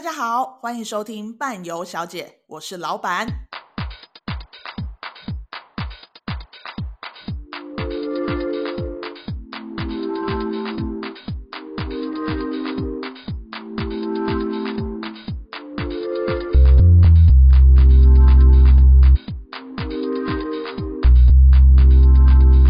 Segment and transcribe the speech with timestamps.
[0.00, 3.26] 大家好，欢迎收听伴游小姐，我是老板。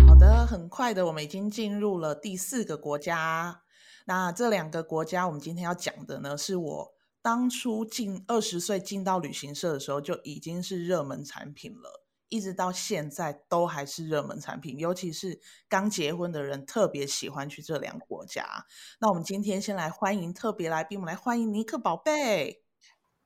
[0.08, 3.60] 好的，很快的，我们已经进入了第四个国家。
[4.06, 6.99] 那这两个国家，我们今天要讲的呢，是我。
[7.22, 14.78] 当初进二十岁进到旅行社的时候，就已经是热门产品了，一直到现在都还是热门产品。
[14.78, 15.38] 尤其是
[15.68, 18.64] 刚结婚的人特别喜欢去这两个国家。
[19.00, 22.62] 那我们今天先来欢迎特别来宾，我们来欢迎尼克宝贝。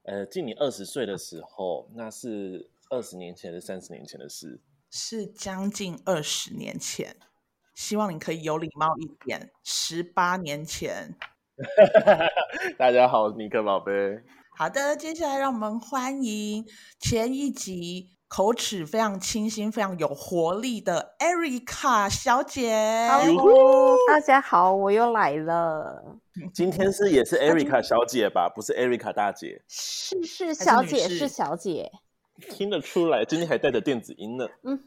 [0.03, 4.61] 呃，进你二十岁的时候，那是二十年前还是三十年前的事？
[4.91, 7.17] 是将近二十年前。
[7.75, 9.53] 希望你可以有礼貌一点。
[9.63, 11.17] 十八年前。
[12.77, 13.93] 大家好，尼克宝贝。
[14.57, 16.65] 好的，接下来让我们欢迎
[16.99, 23.09] 前一集口齿非常清新、非常有活力的 Erica 小姐。
[23.09, 26.19] Hello，大家好，我又来了。
[26.53, 28.49] 今天是也是 Erica 小姐吧？
[28.49, 29.63] 不是 Erica 大姐？
[29.69, 31.89] 是是小姐，是，是小姐。
[32.51, 34.49] 听得出来，今天还带着电子音呢。
[34.65, 34.85] 嗯哼。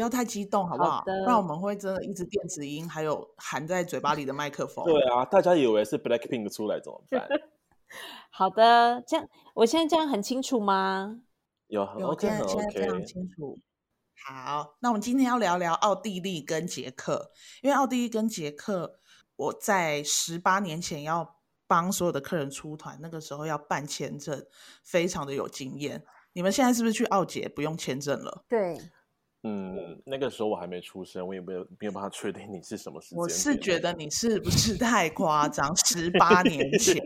[0.00, 0.92] 不要太激动，好不好？
[0.92, 1.04] 好。
[1.04, 4.82] 不然我们会真的一直电子音，还有含在嘴巴里的麦克 风。
[4.86, 7.28] 对啊，大家以为是 Blackpink 出来怎么办？
[8.32, 11.20] 好的，这样我现在这样很清楚吗？
[11.66, 13.58] 有，有，OK，现在非常清楚。
[14.24, 19.00] 好，那我们今天要聊聊奥地利跟捷克，因为奥地利跟捷克，
[19.36, 24.46] 我在十八年前要帮所有的客人出团，那个时候要办签证，
[24.82, 26.02] 非常的有经验。
[26.32, 28.44] 你们现在是不是去奥捷不用签证了？
[28.48, 28.80] 对。
[29.42, 33.18] 嗯，那个时候我还没出生，我也没有没有办法确定你是什么时间。
[33.18, 35.74] 我是觉得你是不是太夸张？
[35.76, 37.02] 十八年前，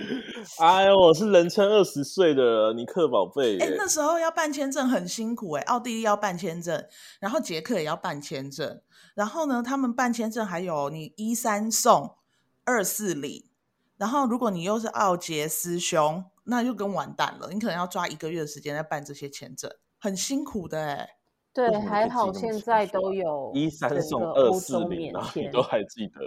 [0.60, 3.56] 哎呦，我是人称二十岁的尼克宝贝。
[3.58, 6.86] 哎，那时候要办签证很辛苦哎，奥地利要办签证，
[7.20, 8.82] 然后捷克也要办签证，
[9.14, 12.16] 然后呢，他们办签证还有你一三送
[12.64, 13.46] 二四领，
[13.96, 21.14] 然后如果你又是奥捷师兄，那就更完蛋了，你可能要抓一个月的时间来办这些签证，很辛苦的哎。
[21.58, 26.20] 对，还好现在都有一三送二四零，你 都还记得？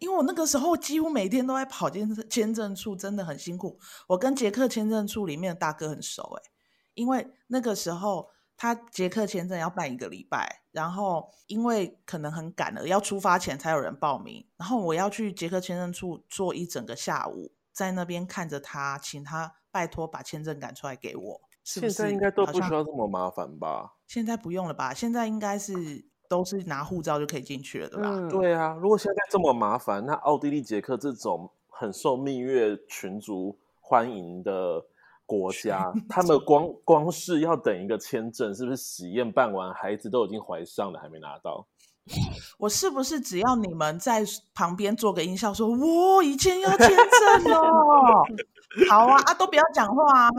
[0.00, 3.78] 因为我那个时候几乎每天都在跑签签证处，真的很辛苦。
[4.08, 6.50] 我跟捷克签证处里面的大哥很熟哎，
[6.94, 21.40] 因为那个时候他捷克签证要办一个礼拜，然后因为可能很赶了，要出发前才有人报名，然后我要去捷克签证处坐一整个下午，在那边看着他，请他拜托把签证赶出来给我。
[21.64, 23.94] 是不是现在应该都不需要这么麻烦吧？
[24.06, 24.92] 现在不用了吧？
[24.92, 28.08] 现在应该是都是拿护照就可以进去了，对吧？
[28.10, 34.84] 嗯，对啊，如果现在这么麻烦，那奥地利、捷克这种很受蜜月群族欢迎的
[35.24, 41.66] 国家，他们光光是要等一个签证，是不是喜宴办完，孩子都已经怀上了，还没拿到？
[42.58, 44.24] 我是不是只要你们在
[44.54, 48.24] 旁边做个音效，说“我以前要签证哦
[48.88, 50.30] ”，好啊啊，都不要讲话啊，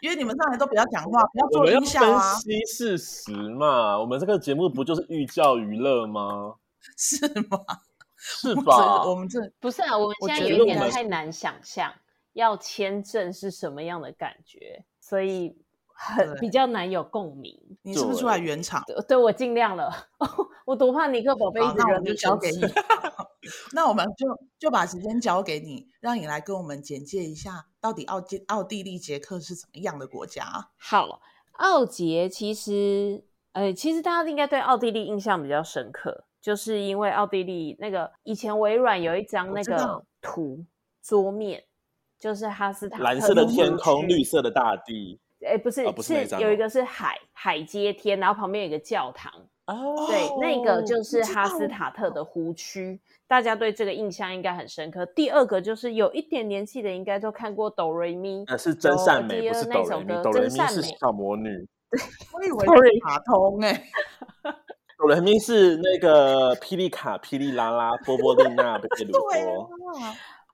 [0.00, 2.34] 因为你们上来都不要讲话，不要做音效啊。
[2.34, 6.54] 分析事实嘛，我们这个节目不就是寓教于乐吗？
[6.96, 7.58] 是吗？
[8.16, 9.04] 是吧？
[9.04, 11.92] 我们这不是啊，我们现在有一点太难想象
[12.32, 15.63] 要签证是什么样的感觉，所以。
[15.94, 18.82] 很比较难有共鸣，你是不是出来圆场？
[18.86, 19.90] 对，对我尽量了。
[20.66, 22.60] 我多怕尼克宝贝， 那我们就交给你。
[23.72, 24.26] 那我们就
[24.58, 30.70] 就把时间交给你，让你来跟我们简介一下，到底奥捷奥地利、捷克是怎么样的国家？
[30.78, 31.20] 好，
[31.52, 40.64] 奥捷其实，呃，其实大家应该对奥地利印象比较深刻，就是因为奥地利那个以前微软有一张那个图
[41.02, 41.64] 桌面，
[42.18, 45.20] 就是哈斯塔蓝色的天空，绿色的大地。
[45.44, 49.32] 哎，不是，哦、不是，是有一个是海海接天，然后旁边有一个教堂。
[49.66, 55.06] 哦，对，那个就是哈斯塔特的湖区，大家对这个印象应该很深刻。
[55.06, 61.48] 第二个就是有一点年纪的应该都看过哆瑞咪，那是真善美，不是哆瑞咪，哆瑞咪是小魔女。
[61.90, 63.84] 对，我以为是卡通哎、欸，
[64.98, 69.70] 哆瑞咪是那个霹雳卡、霹雳拉拉、波波丽娜、贝鲁 多。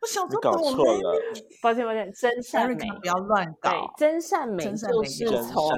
[0.01, 1.21] 我小时候搞错了，
[1.63, 3.93] 抱歉抱歉，真善美不要乱搞。
[3.99, 5.71] 真善美就是从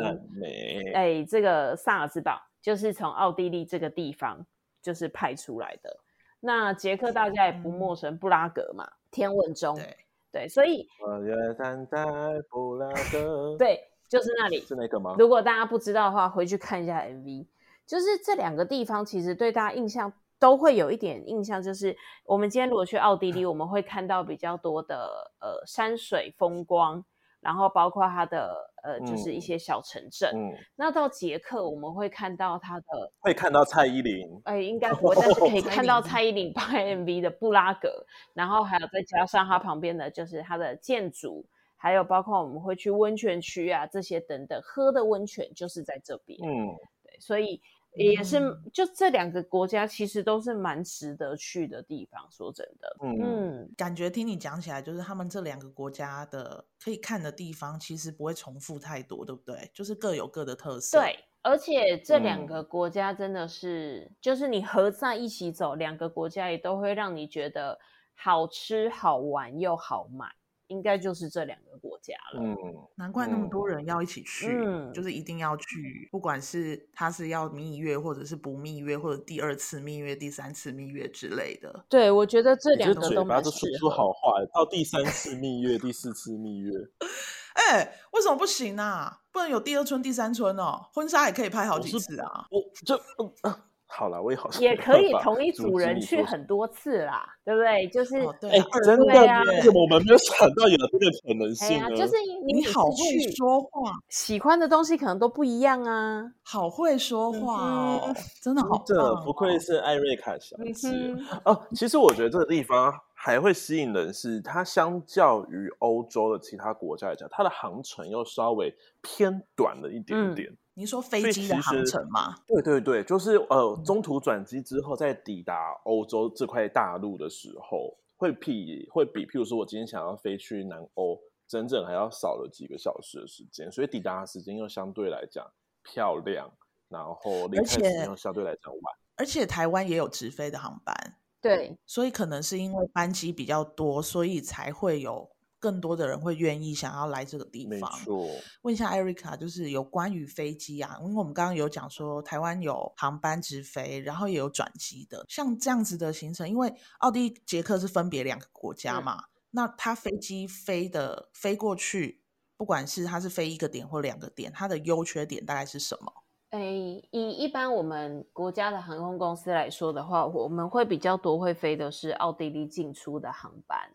[0.95, 4.47] 哎这个萨尔茨堡，就是从奥地利这个地方
[4.81, 5.97] 就是派出来的。
[6.39, 9.97] 那捷克大家也不陌生，布拉格嘛，天文钟，对
[10.31, 12.05] 对，所以我约站在
[12.49, 15.17] 布拉格， 对，就是那里，是那个吗？
[15.19, 17.47] 如果大家不知道的话，回去看一下 MV。
[17.85, 20.11] 就是这两个地方，其实对大家印象
[20.43, 27.05] 都会有一点印象，就是我们今天如果去奥地利，我们会看到比较多的呃山水风光，
[27.41, 28.53] 然后包括它的
[28.83, 30.33] 呃就是一些小城镇。
[30.35, 38.05] 嗯，那到捷克我们会看到它的，会看到蔡依林，哎，应该不会，但是可以看到蔡依林 拍 MV 的布拉格，
[38.35, 41.47] 然后还有再加上它旁边的就是它的建筑。
[41.77, 46.39] 还有包括我们会去温泉区啊，这些等等，喝的温泉就是在这边。
[46.41, 46.67] 嗯，
[47.03, 47.61] 对，所以
[47.95, 48.41] 也是，
[48.73, 52.27] 就这两个国家其实都是蛮值得去的地方。
[52.31, 59.71] 说真的，嗯，嗯，感觉听你讲起来，就是他们这两个国家的可以看的地方，其实不会重复太多，对不对？
[59.75, 60.99] 就是各有各的特色。
[60.99, 67.79] 对，而且这两个国家真的是，嗯、就是你合在一起走，两个国家也都会让你觉得
[68.15, 70.27] 好吃、好玩又好买。
[70.73, 72.41] 应该就是这两个国家了。
[72.43, 72.57] 嗯，
[72.97, 81.85] 难怪那么多人要一起去，嗯，就是一定要去，不管是他是要蜜月，或者是不蜜月，或者第二次蜜月、第三次蜜月之类的。
[81.89, 83.21] 对，我觉得这两个都蛮适合。
[83.21, 86.73] 嘴巴都说出好话，到第三次蜜月、第四次蜜月。
[87.53, 89.21] 哎、欸，为什么不行啊？
[89.31, 90.89] 不能有第二春、第三春哦？
[90.95, 92.47] 婚纱也可以拍好几次啊！
[92.51, 93.33] 我，我就嗯。
[93.43, 97.87] 啊好了，我也好像也可以同一组人去很多次啦，对不对？
[97.89, 98.17] 就是
[98.49, 101.85] 哎、真的呀，为什么我们没有想到有这个可能性呢？
[101.85, 102.15] 啊、就是
[102.47, 102.97] 你，你好会
[103.37, 106.25] 说话，喜欢的东西可能都不一样啊。
[106.43, 111.63] 好会说话哦，嗯、真的好，这不愧是艾瑞卡小姐、嗯、哦。
[111.75, 120.49] 其实我觉得这个地方还会吸引人，是它相较于欧洲的其他国家来讲，它的航程又稍微偏短了一点点。
[120.49, 122.35] 嗯你说飞机的航程吗？
[122.47, 135.47] 对对对，就是呃，中途转机之后，在抵达欧洲这块大陆的时候，会比会比，譬如说我今天想要飞去南欧，整整还要少了几个小时的时间，所以抵达的时间又相对来讲
[135.83, 136.51] 漂亮，
[136.89, 138.97] 然后离开时间又相对来讲晚。
[139.17, 140.97] 而且台湾也有直飞的航班，
[141.43, 145.31] 对，所以可能是因为班机比较多，所以才会有。
[145.63, 147.89] 更多的人会愿意想要来这个地方。
[148.01, 148.29] 没错，
[148.63, 162.21] 问一下艾瑞卡，就是有关于飞机啊，因为我们刚刚有讲说台湾有航班直飞，然后也有转机的，像这样子的行程，因为奥地利、捷克是分别两个国家嘛，嗯、那它飞机飞的飞过去，
[162.57, 166.13] 不管是它是飞一个点或两个点，它的优缺点大概是什么？
[166.51, 173.95] 诶，以一般我们国家的航空公司来说的话，我们会比较多会飞的是奥地利进出的航班，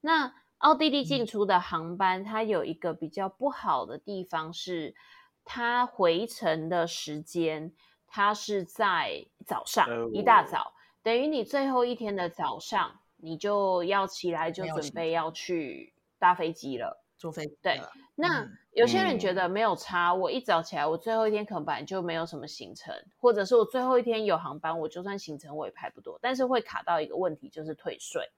[0.00, 0.32] 那。
[0.58, 4.94] 奥地利进出的航班，它有一个比较不好的地方是，
[5.44, 7.72] 它回程的时间，
[8.06, 17.56] 它是在早上一大早，等于你最后一天的早上，你就要起来就准备要去搭飞机了，坐飞机。
[17.62, 17.80] 对，
[18.16, 28.28] 那有些人觉得没有差，我一早起来，我最后一天可能本来就没有什么行程，或者是我最后一天有航班，我就算行程我也排不多，但是会卡到一个问题，就是退税。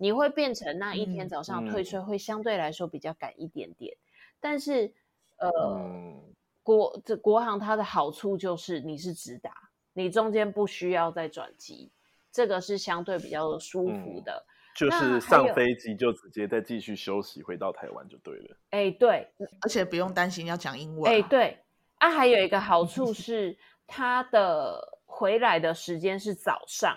[0.00, 3.96] 你会变成那一天早上退税会相对来说比较赶一点点，
[4.40, 4.94] 但是
[5.38, 9.52] 呃，嗯、国这国航它的好处就是你是直达，
[9.92, 11.90] 你中间不需要再转机，
[12.30, 14.32] 这个是相对比较舒服的。
[14.32, 14.46] 嗯、
[14.76, 18.56] 就是上飞机就直接再继续休息，回到台湾就对了。
[18.70, 19.28] 哎，对，
[19.62, 21.12] 而且不用担心要讲英文。
[21.12, 21.58] 哎，对，
[21.98, 23.58] 啊，还有一个好处 是
[23.88, 26.96] 它的回来的时间是早上。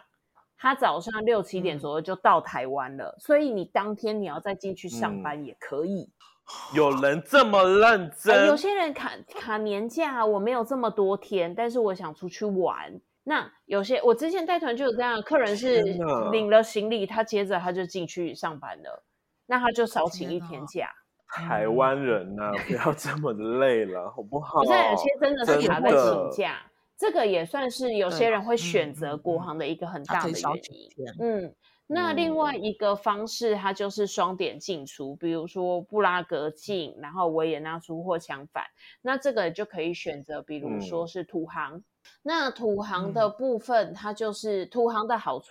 [0.61, 6.03] 他早上六七点左右就到台湾了，嗯、所以你当天你要再进去上班也可以。
[6.03, 8.35] 嗯、有人这么认真？
[8.35, 12.93] 呃、有些人卡卡年假，我没有这么多天，但是我想出去玩。
[13.23, 15.81] 那有些我之前带团就有这样的客人，是
[16.31, 19.03] 领了行李，他接着他就进去上班了，
[19.47, 20.91] 那他就少请一天假。
[21.27, 24.63] 台湾人呐、啊，不要这么累了，好不好？
[24.63, 26.59] 现在有些真的是卡在请假。
[27.01, 30.39] 这个也算是有些人会选择国航的一个很大的原
[30.69, 31.15] 因。
[31.19, 31.55] 嗯，
[31.87, 38.65] 那另外一个方式，它就是双点进出，比如说布拉格进，然后维也纳出或相反。
[39.01, 41.77] 那这个就可以选择，比如说是土航。
[41.77, 41.83] 嗯、
[42.21, 45.47] 那土航的部分，它就是土航的好处。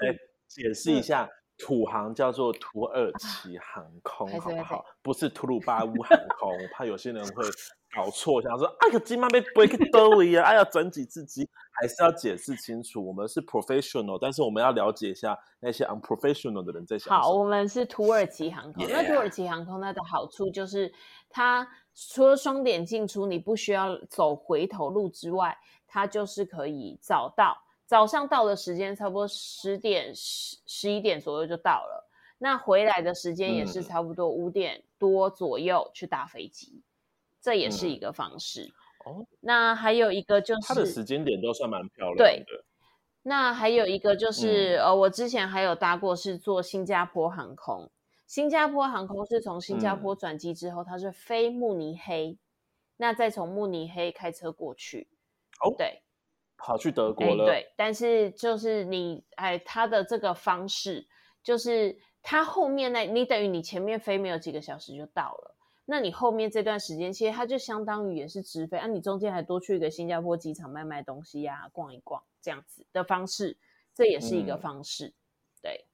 [0.47, 4.85] 解释一下，嗯、土航叫做土耳其航空，啊、好不好？
[5.03, 7.45] 不是吐鲁巴乌 航空，怕有些人会。
[7.95, 10.45] 搞错，想说哎呀，今晚被 break 到位啊！
[10.45, 13.05] 哎呀，整几次机，还是要解释清楚。
[13.05, 17.21] 我们是 professional，但是我们要了解一下那些 unprofessional 的人在想。
[17.21, 18.87] 好，我们是土耳其航空。
[18.89, 20.93] 那土耳其航空它的好处就是，
[21.29, 27.57] 它除了双点进出，你不需要走回头路之外，它就是可以早到。
[27.87, 36.85] 早上到的时间差不多十点十十一点左右就到了，那回来的时间也是差不多五点多左右去搭飞机。
[37.41, 38.65] 这也是一个方式、
[39.07, 39.27] 嗯、哦。
[39.41, 42.25] 那还有一个就是，它的时间点都算蛮漂亮的。
[42.25, 42.65] 对，
[43.23, 47.91] 那还有一个就是，嗯、呃，我之前还有搭过，是坐新加坡航空。
[48.27, 52.39] 新加坡航空是从新加坡转机之后，嗯、它是飞慕尼黑，
[52.97, 55.09] 那再从慕尼黑开车过去。
[55.65, 56.03] 哦，对，
[56.57, 57.47] 跑去德国了。
[57.47, 61.09] 对，但是就是你，哎，它的这个方式，
[61.43, 65.57] 就是它后面那，你等于你前面飞没有几个小时就到了。
[65.91, 68.87] 那你后面这段时间，其实它就相当于也是直飞啊。
[68.87, 73.57] 你中间还多去一个新加坡机场卖卖东西呀、啊，逛一逛这样子的方式，
[73.93, 75.09] 这也是一个方式。
[75.09, 75.15] 嗯、
[75.63, 75.85] 对，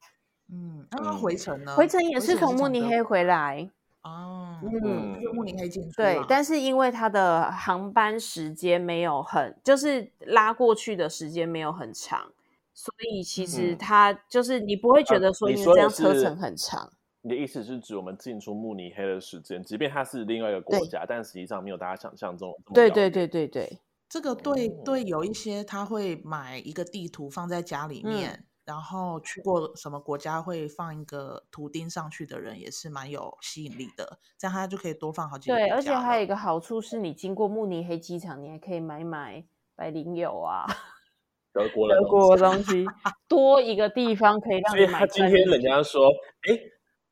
[0.53, 1.75] 嗯，那回程呢？
[1.75, 3.71] 回程也是从慕尼黑回来
[4.03, 4.61] 哦。
[4.63, 5.97] 嗯，慕尼黑进去。
[5.97, 12.31] 对，但是因为它的航班时间没有很，就是拉过去的时间没有很长，
[12.75, 16.93] 所以其实它就是你不会觉得说因为这样车程很长。
[17.27, 22.57] 你的意思是指我们进出慕尼黑的时间，即便它是另外一个国家，但实际上没有大家想象中。
[22.73, 34.21] 对对对对对，这个对对，有一些他会买一个地图放在家里面，嗯、然后去过什么国家会放一个图钉上去的人，也是蛮有吸引力的。
[34.39, 35.57] 这样他就可以多放好几个。
[35.57, 40.65] 对，而且还有一个好处是，你经过慕尼黑机场，你还可以买买百灵油啊，
[41.53, 42.87] 德国德国的东西，
[43.27, 44.87] 多一个地方可以让你买。
[44.87, 46.07] 所以他今天人家说，
[46.49, 46.57] 哎。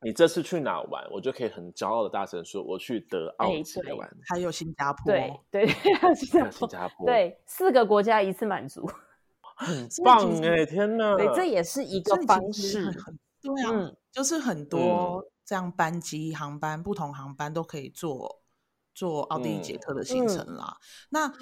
[0.05, 1.03] 你这次去哪玩？
[1.09, 5.65] 我就可以很骄傲的大声说，我去德奥去玩，还有新加坡，对对，
[5.97, 6.29] 还有新
[6.69, 8.87] 加坡，对，四个国家一次满足，
[9.41, 10.63] 很 棒哎！
[10.63, 12.91] 天哪，对，这也是一个方式，
[13.41, 18.43] 对啊，就是很多这样班机、航班，不同航班都可以做
[18.93, 20.77] 做奥地利捷克的行程啦。
[21.09, 21.33] 那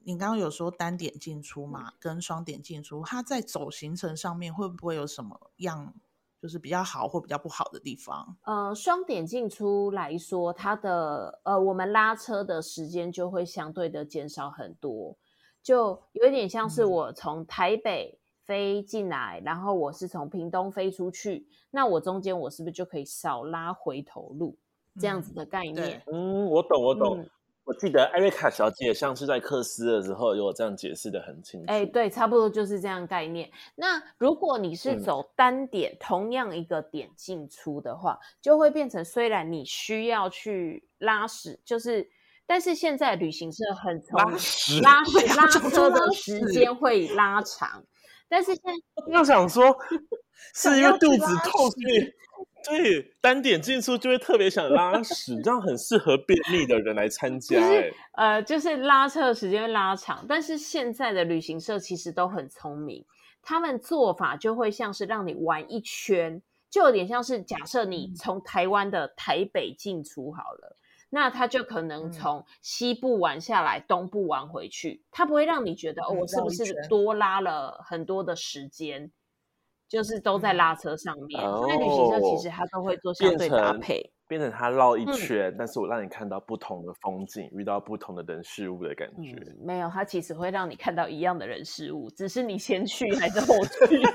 [0.00, 5.94] 你刚刚有说单点进出嘛，跟双点进出，它在走行程上面会不会有什么样？
[6.42, 8.36] 就是比较好或比较不好的地方。
[8.42, 15.16] 呃，双点进出来说，它的呃，我们拉车的时间就会相对的减少很多，
[15.62, 24.58] 就有一点像是我从台北飞进来，嗯、然后我是从屏东飞出去，那我中间我是不是就可以少拉回头路
[24.98, 26.02] 这样子的概念？
[26.08, 27.20] 嗯，我懂，我懂。
[27.20, 27.30] 嗯
[27.64, 31.66] 我记得艾瑞卡小姐上次在克斯的时候有这样解释的很清楚。
[31.68, 33.48] 哎，对，差不多就是这样概念。
[33.76, 42.10] 那如果你是走单点，嗯、同样一个点进出的话，就会变成虽然你需要去拉屎，就是，
[42.46, 47.84] 但是现在旅行社很从拉屎拉屎拉车的时间会拉长，
[48.28, 49.76] 但是现在又想说，
[50.52, 52.12] 是因为肚子痛，所以。
[52.64, 57.56] 对，单点进出就会特别想拉屎，这样很适合便秘的人来参加。
[57.56, 63.04] 就是呃，就是拉车的时间会拉长，但是现在的旅行社其实都很聪明，
[63.42, 66.40] 他们做法就会像是让你玩一圈，
[66.70, 70.76] 就有点像是假设你从台湾的台北进出好了，
[71.10, 79.10] 那他就可能从西部玩下来，东部玩回去，他不会让你觉得哦，我是不是多拉了很多的时间。
[79.92, 89.32] 就是都在拉车上面，那、嗯、旅行社其实他都会做相对搭配，变成他绕一圈，嗯、但是我让你看到不同的风景，遇到不同的人事物的感觉。
[89.32, 94.00] 嗯、没有，他其实会让你看到一样的人事物，只是你先去还是后去。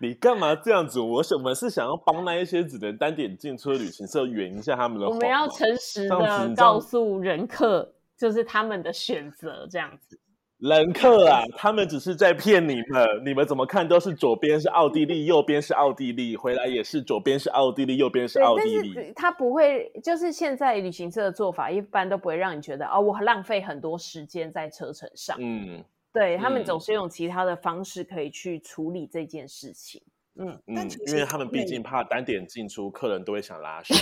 [0.00, 0.98] 你干嘛这样子？
[0.98, 5.08] 我我们是想要帮那一些只能单点进出的旅行社圆一下他们的。
[5.08, 10.18] 我们要诚实的告诉人客，就是他们的选择这样子。
[10.62, 13.08] 人客啊，他们只是在骗你们。
[13.24, 18.92] 你们怎么看都是左边是奥地利，右边是奥地利，回来也是左边是奥地利，右边是奥地利。
[18.94, 25.36] 但是他不会，就是现在旅行社的做法，一般都不会让你觉得哦，我浪费很多时间在车程上。
[25.40, 30.00] 嗯，对，他们总是用其他的方式可以去处理这件事情。
[30.36, 33.92] 嗯嗯，因为他们毕竟怕单点进出，客人都会想拉屎，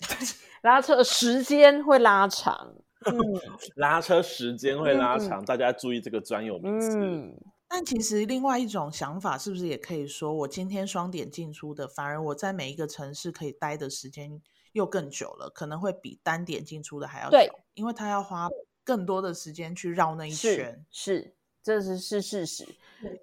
[0.62, 2.72] 拉车时间会拉长。
[3.06, 3.14] 嗯，
[3.76, 6.98] 拉车时间会拉长，嗯、大家注意这个专有名词。
[6.98, 7.34] 嗯，
[7.68, 14.40] 但其实另外一种想法，是不是也可以说，我今天双点进出的，反而我在每一个城市可以待的时间
[14.72, 18.48] 又更久了，可能会比单点进出的还要久，对因为他要花
[18.84, 20.84] 更多的时间去绕那一圈。
[20.90, 22.66] 是，是，这是是事实。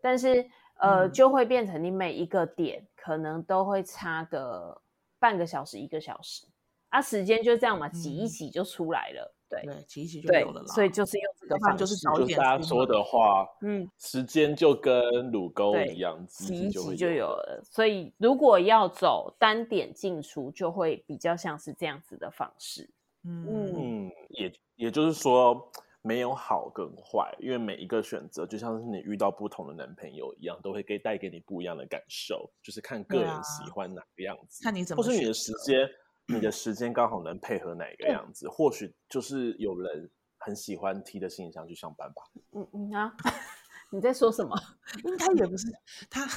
[0.01, 4.81] 但是呃，嗯、就会变成你每一个点可能都会差个
[5.19, 6.47] 半个小时、一个小时，
[6.89, 9.34] 啊，时间就这样嘛，挤一挤就出来了。
[9.49, 10.67] 嗯对，挤一挤就有了啦。
[10.67, 12.37] 所以就是用这个方式，就是早一点。
[12.37, 17.61] 大家说的话，嗯，时间就跟乳沟一样，挤一挤就有了。
[17.63, 22.89] 所以如果要走单点进出，就会比较像是这样子的方式。
[23.23, 25.71] 嗯嗯，也也就是说，
[26.01, 35.87] 没有好跟坏，因为每一个选择就像是你遇到不同的男朋友一样，都会给带给你不一样的感受，就是看个人喜欢哪个样子，看你怎么，或是你的时间。
[36.27, 38.47] 你的时间刚好能配合哪个样子？
[38.47, 42.23] 嗯、或许就是有人很喜欢提着行李箱去上班吧？
[42.51, 43.15] 嗯嗯啊，
[43.91, 44.55] 你在说什么？
[45.05, 45.67] 应该也不是
[46.09, 46.27] 他，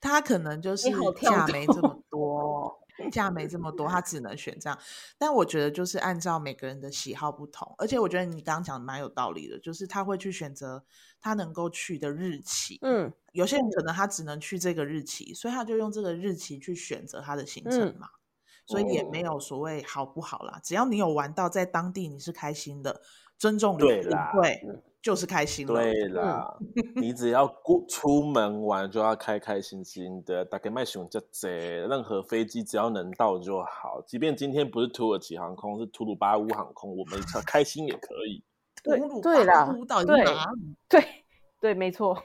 [0.00, 0.88] 他可能就是
[1.20, 2.78] 假没这么多。
[3.10, 4.78] 价没这么多，他只能选这样。
[5.16, 10.84] 但我觉得就是按照每个人的喜好不同，而且我觉得你刚刚讲的蛮有道理的，就是他会去选择
[11.18, 12.78] 他能够去的日期。
[12.82, 18.08] 嗯，有些人可能他只能去这个日期，所以他就用这个日期去选择他的行程嘛。
[18.08, 18.21] 嗯，
[18.66, 23.00] 所以也没有所谓好不好啦，只要你有玩到在当地你是开心的，
[23.38, 24.82] 尊重旅行，对。
[25.02, 25.74] 就是开心了。
[25.74, 26.56] 对啦，
[26.94, 31.48] 你只要过出门玩就要开开心心的，大概卖熊这这，
[31.88, 34.00] 任何飞机只要能到就好。
[34.06, 38.44] 即便今天不是土耳其航空，是土鲁巴乌航空，我们开心也可以。
[38.84, 40.14] 对对啦，对
[40.88, 41.04] 对
[41.58, 42.16] 对，没错。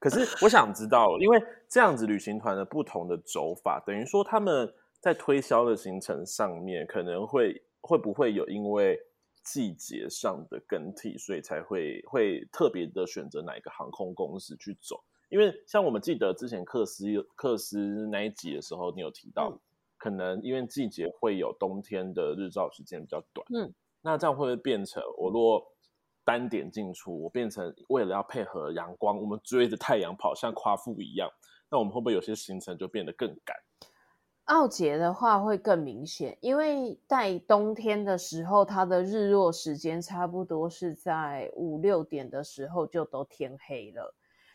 [0.00, 8.98] 可是我想知道，因为这样子旅行团的不同的走法，等于说他们在推销的行程上面，可能会会不会有因为。
[9.44, 15.02] 季节上的更替，所以才会会特别的选择哪一个航空公司去走。
[15.30, 19.58] 因为像我们记得之前克斯克斯那一集的时候，你有提到，嗯、
[19.96, 23.46] 可能因为季节会有冬天的日照时间比较短。
[23.54, 25.64] 嗯，那这样会不会变成我若
[26.26, 31.26] 单点进出，我变成为了要配合阳光，我们追着太阳跑，像夸父一样，
[31.70, 33.56] 那我们会不会有些行程就变得更赶？
[34.48, 44.14] 奥捷的话会更明显，因为在冬天的时候，它的日落时间差不多是在五六点的时候就都天黑了，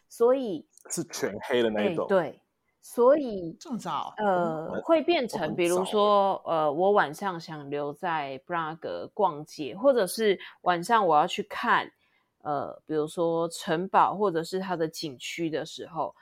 [0.10, 2.08] 所以是全黑的那种。
[2.08, 2.42] 对，
[2.82, 11.92] 所以这么早，呃，会变成，比如说，呃，我晚上想留在布拉格逛街，或者是晚上我要去看，
[12.42, 16.16] 呃，比如说城堡或者是它的景区的时候。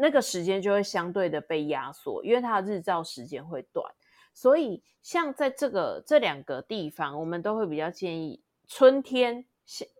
[0.00, 3.84] 那个时间就会相对的被压缩，因为它的日照时间会短，
[4.32, 9.44] 所以像在这个这两个地方，我们都会比较建议春天，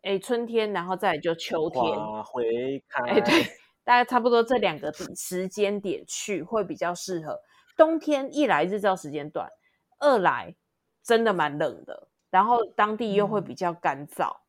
[0.03, 1.83] 哎，春天，然后再来就秋天，
[3.07, 3.43] 哎，对，
[3.85, 7.39] 大概差不多这两个时间点去会比较适合。
[7.77, 9.51] 冬天一来日照时间短，
[9.99, 10.57] 二来
[11.03, 14.41] 真的蛮冷的，然后当地又会比较干燥，嗯、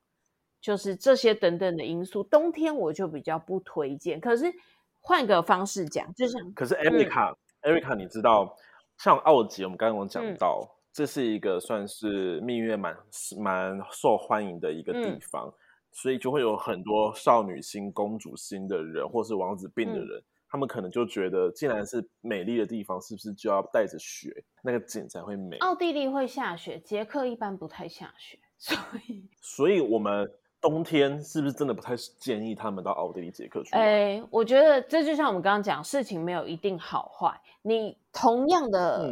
[0.62, 4.18] 就是这些等等的因素，冬天我就比较不推荐。
[4.22, 4.54] 可是。
[5.02, 8.56] 换个方式讲，就是可是 Erica，Erica，、嗯、你知道，
[8.98, 12.96] 像奥吉，我们刚刚讲到，嗯、这是一个算是蜜月蛮
[13.40, 15.54] 蛮受欢迎的一个地方，嗯、
[15.92, 25.58] 所以就会有很多少女心、公主心的人，或是王子病的人，嗯、他们可能就觉得，既然是美丽的地方，是不是就要带着雪，那个景才会美？
[25.58, 30.32] 奥地利会下雪，捷克一般不太下雪，所以，所以我们。
[30.62, 33.72] 冬天是不是真的不太建议他们到奥地利、捷克去？
[33.72, 37.42] 哎、欸，我觉得这就像我们刚刚讲，事情没有一定好坏。
[37.64, 39.12] 你同样的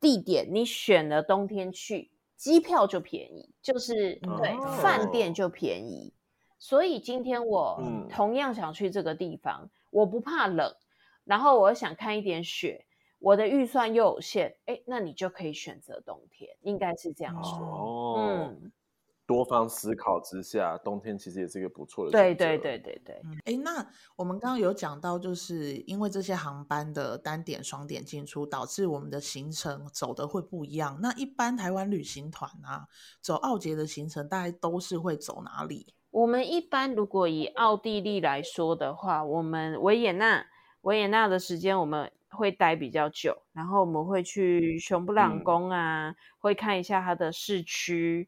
[0.00, 6.12] 地点，嗯、你选了冬天去，机票就便宜，就是、嗯、对，饭店就便宜。
[6.58, 7.80] 所以今天我
[8.10, 10.74] 同样想去这个地方，嗯、我不怕冷，
[11.22, 12.84] 然后我想看一点雪，
[13.20, 17.58] 我的预算又有限，哎、欸，那你就可以选择冬天，应该是这样说。
[17.60, 18.72] 哦、嗯。
[19.28, 22.18] 多方思考之下，冬天其实也是一个不错的选择。
[22.18, 23.14] 对对对对对。
[23.44, 23.86] 哎、嗯，那
[24.16, 30.98] 我们刚刚有讲到，就是因为这些航班的单点、双点进出，导致我们的行程走的会不一样。
[31.02, 32.88] 那一般台湾旅行团啊，
[33.20, 35.92] 走奥捷的行程，大概都是会走哪里？
[36.10, 40.46] 我们一般如果以奥地利来说的话，我们维也纳，
[40.80, 48.26] 维也纳的时间我们会待比较久，然后我们会去熊布朗宫啊，嗯、会看一下它的市区。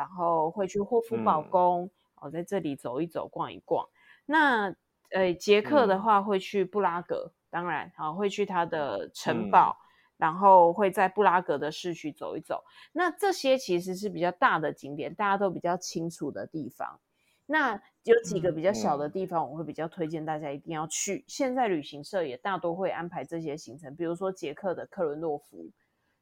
[0.00, 1.90] 然后会去霍夫堡宫，嗯、
[2.22, 3.86] 哦，在这里走一走、逛一逛。
[4.24, 4.74] 那
[5.10, 9.84] 呃，捷克的话会去布拉格，嗯、当然，啊、哦、会去它的城堡，嗯、
[10.16, 12.64] 然后会在布拉格的市区走一走。
[12.92, 16.98] 那这些其实是比较大的景点，大家都比较清楚的地方。
[17.44, 21.16] 那有几个比较小的地方，我会比较推荐大家一定要去。
[21.16, 25.70] 嗯、现在旅行社也大多会安排这些行程，比如说捷克的克伦诺夫，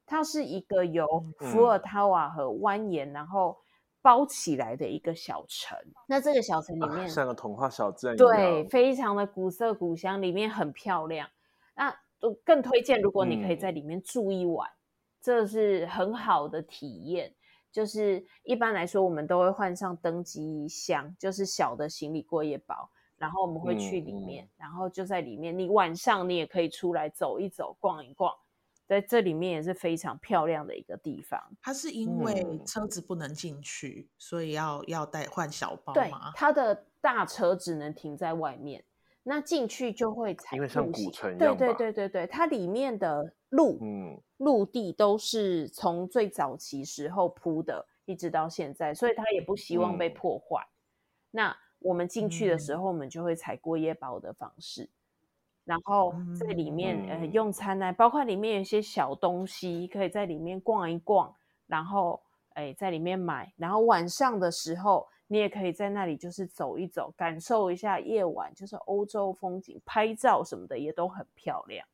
[0.04, 1.06] 它是一个由
[1.38, 3.58] 伏尔塔瓦河蜿蜒，嗯、然后
[4.08, 11.28] 包起来的一个小城，那这个小城里面、啊、像个童话小镇，对，非常的古色古香，里面很漂亮。
[11.76, 14.80] 那我更推荐，如果你可以在里面住一晚，嗯、
[15.20, 17.34] 这是很好的体验。
[17.70, 28.32] 就是一般来说，我们都会换上登机箱，就是小的行李过夜包，然后我们会去里面，嗯、然后就在里面，你晚上你也可以出来走一走，逛一逛。
[28.88, 31.38] 在这里面也是非常漂亮的一个地方。
[31.60, 35.92] 它是因为车子不能进去，嗯、所以要要带换小包吗？
[35.94, 38.82] 对，它的大车只能停在外面，
[39.22, 40.56] 那进去就会踩。
[40.56, 41.54] 因为像古城一样。
[41.54, 50.62] 对对对对对，它里面的路，嗯，陆地都是从最早期时候铺的，一直到现在，所以它也不希望被破坏。
[50.64, 50.72] 嗯、
[51.32, 54.88] 那我们进去的时候，我们就会采过夜包的方式，嗯、
[55.68, 61.34] 然后在里面、嗯、呃用餐呢，包括里面有一些小东西，可以在里面逛一逛，
[61.66, 62.18] 然后
[62.54, 71.86] 哎在里面买，然后晚上的时候，你也可以在那里就是走一走，感受一下夜晚，就是欧洲风景，拍照什么的也都很漂亮。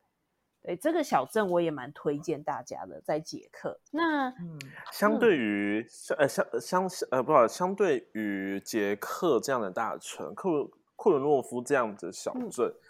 [0.62, 3.76] 对，这个小镇我也蛮推荐大家的，在捷克。
[3.90, 4.58] 那嗯，
[4.92, 12.80] 相对于相呃相相呃不好，相对于捷克这样的大城，库库伦诺夫这样的小镇，嗯、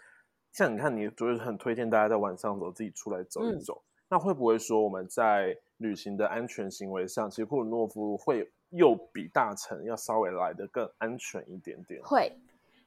[0.55, 3.73] 像你看，你就是很推荐大家在晚上走，自己出来走一走。
[3.75, 12.01] 嗯、那会不会说我们在旅行的安全行为上，其实库尔诺夫会又比大城要稍微来的更安全一点点？
[12.01, 12.31] 会，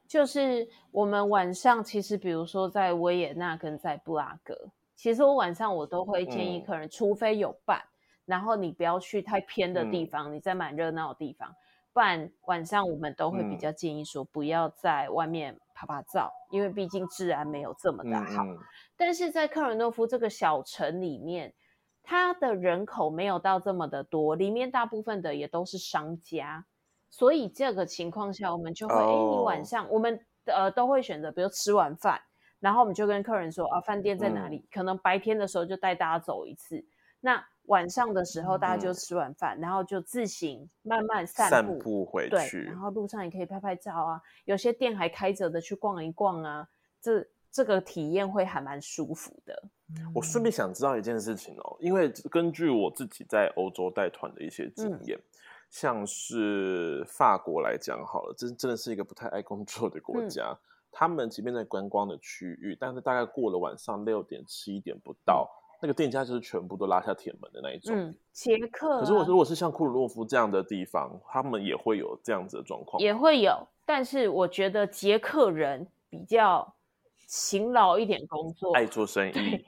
[0.06, 4.56] 就是我们晚上其实比如说在维也纳跟在布拉格。
[4.96, 7.82] 其实我晚上我都会建议客人，嗯、除非有伴，
[8.24, 11.54] 然后你不要去太偏的地方，嗯、你在蛮热闹的地方，
[11.92, 18.44] 不然晚上我们都会比较建议说不要在外面趴趴走，嗯、因为毕竟治安没有这么的好。
[18.44, 18.58] 嗯嗯、
[18.96, 21.54] 但是在克尔诺夫这个小城里面，
[22.02, 26.64] 它的人口没有到这么的多，里面大部分的也都是商家，
[27.10, 32.20] 所以这个情况下我们就会，哎、哦，你晚上我们呃都会选择，比如吃完饭。
[32.58, 34.56] 然后我们就跟客人说啊，饭店在哪里？
[34.56, 36.84] 嗯、可能白天的时候就带大家走一次，
[37.20, 42.30] 那晚上的时候大家就吃完饭，嗯、然后就自行慢慢散步，散步回去。
[42.30, 46.68] 对，然后路上也可以拍拍照啊，有些店还开着的，去逛一逛啊，
[47.00, 49.62] 这这个体验会还蛮舒服的。
[50.14, 55.24] 我顺便想知道一件事情哦，因为根据我自己在欧洲带团的一些经验，嗯、
[55.70, 60.50] 像是法国来讲好了，这真的是一个不太爱工作的国家。
[60.50, 60.58] 嗯
[60.90, 67.94] 他们即便在观光的区域，但是大概过了晚上六点七点不到，嗯、那个店家就是全部都拉下铁门的那一种。
[67.96, 69.00] 嗯，捷克、啊。
[69.00, 73.00] 可是我如果是像库鲁诺夫这样的地方，他们也会有这样子的状况。
[73.00, 76.74] 也会有，但是我觉得捷克人比较
[77.28, 79.62] 勤劳一点，工作爱做生意，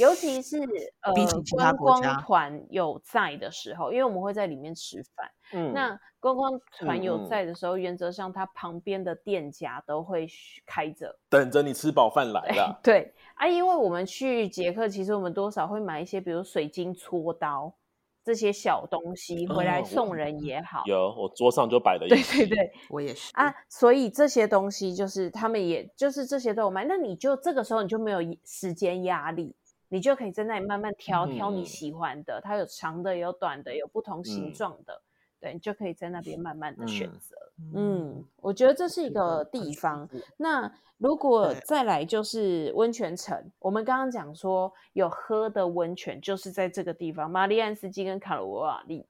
[0.00, 0.58] 尤其是
[1.02, 1.12] 呃
[1.54, 5.30] 观光团有在的时候，因为我们会在里面吃饭。
[5.52, 10.26] 嗯，那观光团有在的时候，嗯、原则上它旁边的店家都会
[10.64, 12.80] 开着，等着你吃饱饭来了。
[12.82, 17.74] 对啊，因为我们去捷克，其实我们多少会买一些，比如水晶搓刀。
[18.24, 29.54] 这些小东西回来送人也好，嗯、有我桌上就摆了 一对对对，我也是啊，所以这些东西就是他们也就是这些都有卖，那你就这个时候你就没有时间压力，
[29.88, 35.02] 你就可以在那里慢慢挑、嗯、挑你喜欢的，它有长的有短的有不同形状的，嗯、
[35.42, 37.36] 对，你就可以在那边慢慢的选择。
[37.58, 40.08] 嗯，嗯，我觉得这是一个地方。
[40.36, 49.04] 那如果再来就是温泉城，我们刚刚讲说有喝的温泉，就是在这个地方，马里安斯基跟卡罗瓦利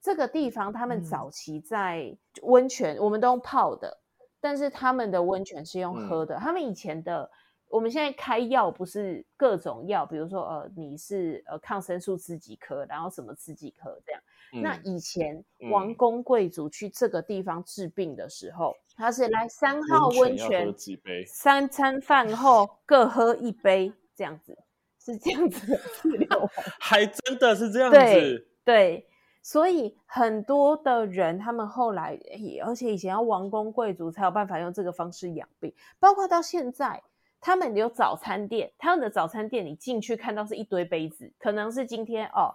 [0.00, 3.96] 这个地方，他们早期在温泉，嗯、我们都用泡的，
[4.40, 6.34] 但是他们的温泉是用喝的。
[6.34, 7.30] 嗯、他们以前的，
[7.68, 14.20] 我们现在开药不是各种药，比如说呃，你是呃抗生素吃几颗，然后什么吃几颗这样。
[14.52, 18.74] 嗯、那以前王公贵族去这个地方治病的时候。
[18.98, 20.74] 他是来三号温泉，
[21.26, 24.56] 三餐饭后各喝一杯，这样子
[24.98, 27.98] 是这样子的治疗， 还真的是这样子。
[27.98, 29.06] 对对，
[29.42, 32.18] 所以很多的人他们后来，
[32.64, 37.02] 而且以前要王公贵族才有办法用这个方式养病，包括到现在，
[37.38, 42.54] 他们有早餐店，他们的早餐店你进去看到是一堆杯子，可能是今天哦，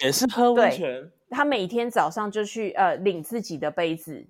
[0.00, 4.26] 也是喝温泉，他每天早上就去呃领自己的杯子。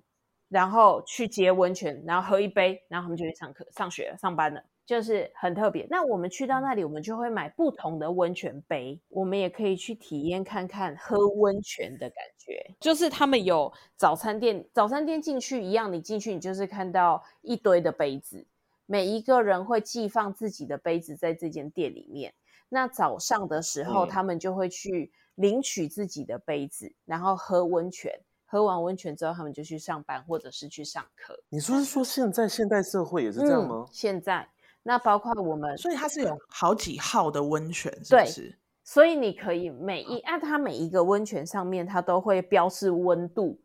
[0.49, 5.85] 然后去接温泉，然后喝一杯，然后他们就去上课、上学、上班了，就是很特别。
[5.91, 12.65] 那我们去到那里，我们就会买不同的温泉杯，我们也可以去体验看看喝温泉的感觉。
[12.79, 18.43] 就是他们有早餐店，早餐店进去一样，你进去你就是看到一堆的杯子，
[18.87, 22.33] 每一个人会寄放自己的杯子在这间店里面。
[22.69, 28.11] 那早上的时候，他们就会去领取自己的杯子，嗯、然后喝温泉。
[28.51, 31.39] 喝完温泉之后，他们就去上班或者是去上课。
[31.49, 33.85] 你说是说现在现代社会也是这样吗？
[33.87, 34.47] 嗯、现在
[34.81, 38.57] 那包括我们，所以它是有好几号的温泉，是不是？
[38.83, 43.55] 所以你可以每一按、啊、它每一个温泉上面，它都会标示温度，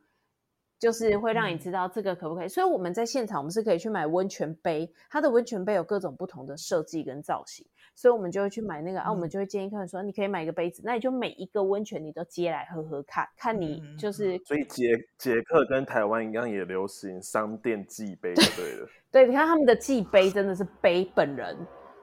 [0.84, 2.46] 就是会让你知道这个可不可以。
[2.46, 7.66] 嗯、所以我们在现场，我们是可以去买温泉杯，它的温泉杯有各种不同的设计跟造型。
[7.94, 14.38] 所以我们就会去买那个、嗯、啊，我们就会建议客人说，你可以买一个杯子，那你就每一个温泉你都接来喝喝看，看你就是。
[14.44, 18.86] 所以捷捷克跟台湾一样也流行商店寄杯，对了。
[19.10, 21.56] 对，你看他们的寄杯真的是杯本人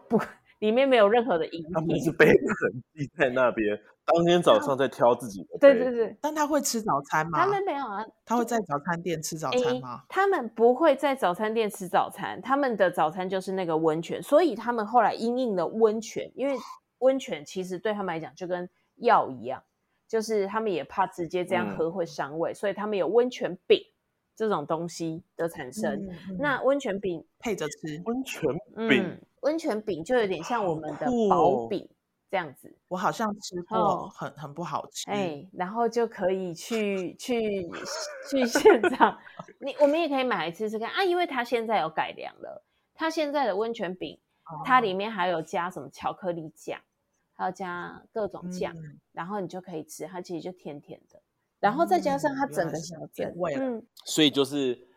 [0.10, 0.18] 不
[0.62, 1.72] 里面没有任何的饮品。
[1.74, 5.58] 他们是杯子很低在那边，当天早上在挑自己的。
[5.60, 7.40] 对对对，但他会吃早餐吗？
[7.40, 10.04] 他们没有啊，他会在早餐店吃早餐吗？
[10.08, 16.56] 他们不会在早餐店吃早餐，他们的早餐就是那个温泉，所以他们后来因应了温泉，因为
[17.00, 19.64] 温泉其实对他们来讲就跟药一样，
[20.08, 23.82] 就是他们也怕直接这样喝会伤胃，嗯、所以他们有温泉饼。
[24.34, 28.42] 这种东西的产生，嗯嗯、那温泉饼配着吃，温泉
[28.90, 31.88] 饼、嗯，温泉饼就有点像我们的薄饼
[32.30, 32.76] 这样子。
[32.88, 35.12] 我好像吃过，很很不好吃。
[35.12, 37.70] 哎，然后就可以去去
[38.30, 39.18] 去现 场，
[39.60, 44.20] 你我们也可以买来吃吃看啊，因为它现在有改良了，它现在的温泉饼，
[44.66, 46.80] 它里面还有加什么巧克力酱，
[47.34, 51.22] 还有加各种酱，嗯、然后你就可以吃，它其实就甜甜的。
[51.60, 54.88] 然后再加上它整个小镇，嗯，所以就是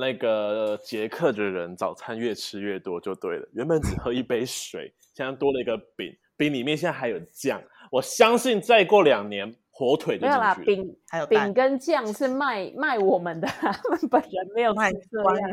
[0.00, 3.48] 那个捷克的人早餐越吃越多就对了。
[3.52, 7.62] 原本只喝一杯水，现在多了一个饼，饼里面现在还有酱。
[7.90, 10.38] 我相信再过两年，火腿就进去了。
[10.38, 14.98] 没有啦，饼还有饼跟酱是卖卖我们的，他们本人没有卖这
[15.40, 15.50] 样，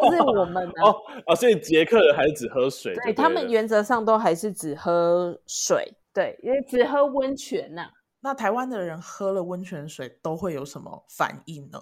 [0.00, 0.94] 不是我们的哦
[1.26, 7.88] 哦，所以捷克人还是只喝水，对，他们原则上都还是只喝水，对，因为只喝温泉呐。
[8.20, 11.78] 那台湾的人喝了温泉水都会有什么反应呢？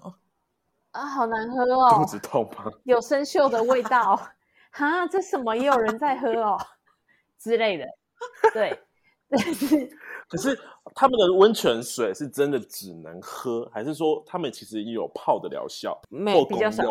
[0.97, 1.89] 啊，好难喝哦！
[1.93, 2.71] 肚子痛吗？
[2.83, 4.19] 有生锈的味道，
[4.73, 6.57] 哈，这什么也有人在喝哦
[7.37, 7.85] 之类的。
[8.51, 8.79] 对，
[10.27, 10.59] 可是
[10.95, 15.99] 他们的温泉水是真的只能喝，还是说他们其实也有泡的疗效？
[16.09, 16.83] 没比较少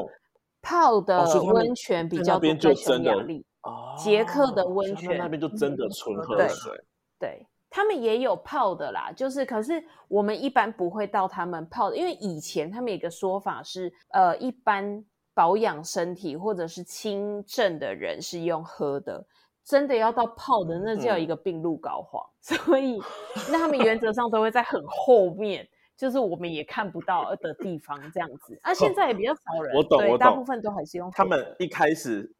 [0.62, 6.72] 泡的温泉比较多，在匈牙利哦，捷克的温泉那边就真的纯喝水，
[7.18, 7.28] 对。
[7.28, 19.26] 对他们也有泡的啦，就是可是我们一般不会到他们泡的，因为以前他们有个说法是，呃，一般保养身体或者是轻症的人是用喝的，
[19.64, 22.30] 真的要到泡的那叫一个病入膏肓，嗯、
[22.66, 23.02] 所以
[23.50, 28.58] 那他们原则上都会在很后面，就是我们也看不到的地方这样子。
[28.62, 31.10] 啊，现在也比较少人，我懂，对，我懂，大部分都还是用。
[31.10, 32.32] 他们一开始。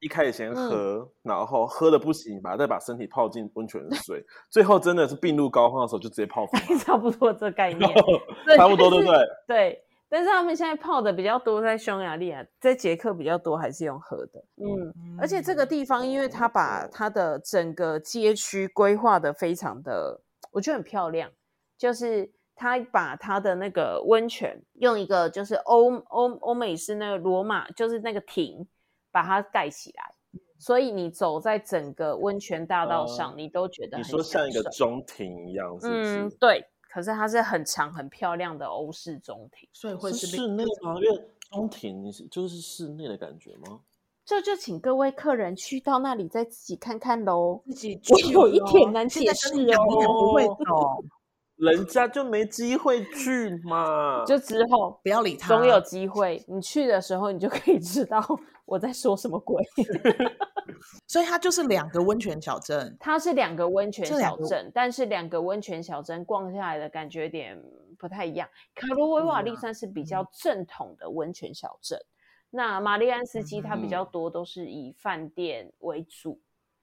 [0.00, 6.60] 一开始先喝，嗯、然后喝的不行，把再把身体泡进温泉水， 最后真的是病入膏肓的时候就直接泡疯。
[6.78, 7.90] 差不多这概念，
[8.56, 9.18] 差不多对不对？
[9.46, 14.44] 对，但是他们现在泡的比较多，在匈牙利啊，在捷克比较多，还是用喝的。
[14.56, 20.20] 嗯，嗯，而且这个地方，因为他把他的整个街区规划的非常的，
[20.52, 21.28] 我觉得很漂亮，
[21.76, 28.66] 就是他把他的那个温泉用一个就是欧欧欧美式那个罗马，就是那个亭。
[29.10, 30.14] 把它盖起来，
[30.58, 36.22] 所以你走在整个温泉大道上，你都觉得很你说像一个中庭一样，是不是？
[36.22, 36.64] 嗯，对。
[36.90, 40.94] 可是它是很长、很漂亮的欧式中庭，所以会是室内吗？
[40.94, 43.80] 因为中庭你是就是室内的感觉吗？
[44.24, 47.62] 这就请各位客人去到那里再自己看看喽。
[47.66, 48.00] 自己
[48.34, 51.04] 我有一点难解释哦。
[51.58, 56.42] 人家就没机会去嘛，就之后不要理他，总有机会。
[56.46, 58.24] 你去的时候，你就可以知道
[58.64, 59.62] 我在说什么鬼。
[61.08, 67.60] 所以它就是两个温泉小镇，它是两个温泉小镇，但是两个温泉小镇逛下来的感觉有点
[67.98, 68.48] 不太一样。
[68.74, 72.06] 卡罗维瓦利算是比较正统的温泉小镇，嗯、
[72.50, 76.38] 那马利安斯基它比较多都是以饭店为主。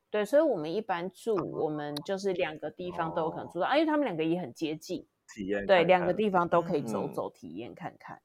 [0.10, 8.16] 对，所以，我们一般住，我们就是两个地方都有可能住到，啊，因为他们两个也很接近，体验对，两个地方都可以走走体验看看。
[8.16, 8.22] 嗯、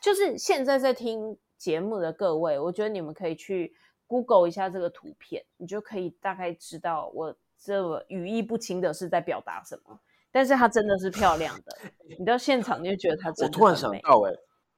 [0.00, 3.74] 就是现在在听节目的各位，我觉得你们可以去
[4.06, 9.98] Google 一下这个图片，你就可以大概知道我这语义不清的是在表达什么。
[10.30, 11.76] 但是它真的是漂亮的，
[12.18, 13.52] 你到现场你就觉得它真的。
[13.52, 14.34] 我突然想到，欸，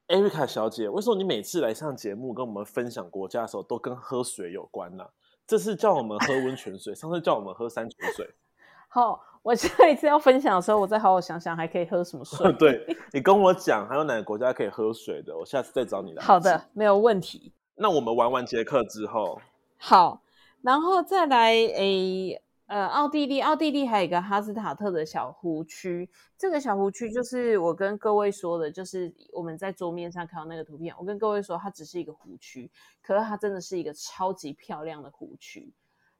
[0.09, 5.05] 哎，Erica 小姐，为什么你每次来上节目跟我们分享国家的时候，都跟喝水有关呢？
[5.47, 8.29] 这次叫我们喝温泉水，上次叫我们喝山泉水。
[8.89, 12.53] 好，我下一次要分享的时候，我再好好想想还可以喝什么水。
[12.59, 15.37] 对，你跟我讲，还有哪个国家可以喝水的？
[15.37, 16.23] 我下次再找你来。
[16.23, 17.53] 好的，没有问题。
[17.75, 19.41] 那我们玩完捷克之后，
[19.79, 20.23] 好，
[20.63, 22.41] 然后再来诶。
[22.67, 26.09] 呃，奥地利，奥地利还有一个哈斯塔特的小湖区。
[26.39, 30.95] 这个小湖区就是我跟各位说的，就是我们在桌面上看到那个图片。
[30.99, 32.71] 我跟各位说，它只是一个湖区，
[33.03, 35.71] 可是它真的是一个超级漂亮的湖区。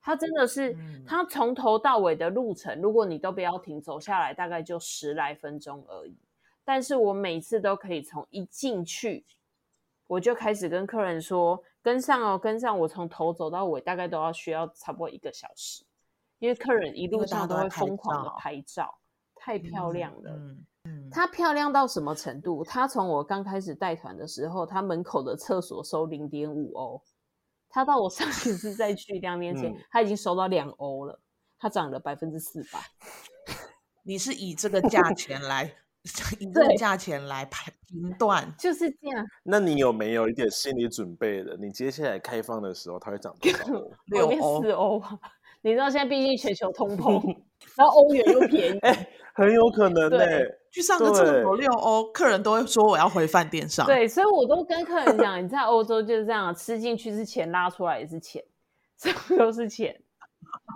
[0.03, 0.77] 它真的是，
[1.07, 6.15] 它从头到尾的路程，如果你都不要停，走下来大概就十来分钟而已。
[6.63, 9.25] 但是我每次都可以从一进去，
[10.07, 15.85] 我就开始跟客人说，跟上哦，跟上，我从头走到尾大概都要需要差不多一个小时。
[16.39, 18.99] 因为客人一路上都会疯狂的拍照，
[19.35, 20.31] 太漂亮了。
[20.31, 22.63] 嗯嗯，它漂亮到什么程度？
[22.63, 27.03] 它从我刚开始带团的时候，它门口的厕所收零点五欧，
[27.71, 31.19] 它到我上一次再去两年前，嗯、他已经收到两欧了，
[31.59, 32.79] 它涨了百分之四百。
[34.05, 35.65] 你是以这个价钱来
[36.39, 37.73] 以这个价钱来判
[38.19, 39.27] 断，就是这样。
[39.43, 41.57] 那你有没有一点心理准备的？
[41.57, 43.65] 你接下来开放的时候，它会涨多少？
[44.07, 45.19] 六欧、四欧吧。
[45.65, 47.27] 你知道现在毕竟全球通 膨，
[47.75, 50.61] 然后欧元又便宜， 欸、很有可能呢、欸。
[50.71, 53.87] 去上个厕所六欧，客人都会说我要回饭店上。
[53.87, 58.45] 对，所以我都跟客人讲，你在欧洲就是这样，吃进去是钱，拉出来也是钱，
[58.99, 59.99] 这都是钱。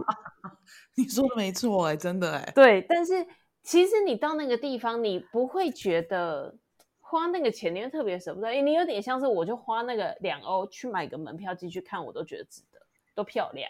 [0.96, 2.53] 你说的没错、欸，哎，真的哎、欸。
[2.53, 3.27] 对，但是
[3.64, 6.57] 其实你到那个地方，你不会觉得
[7.01, 8.46] 花那个钱，你会特别舍不得。
[8.46, 12.79] 哎，你有点像是我就花那个两欧去买个门票进去看，我都觉得值得，
[13.16, 13.68] 都漂亮。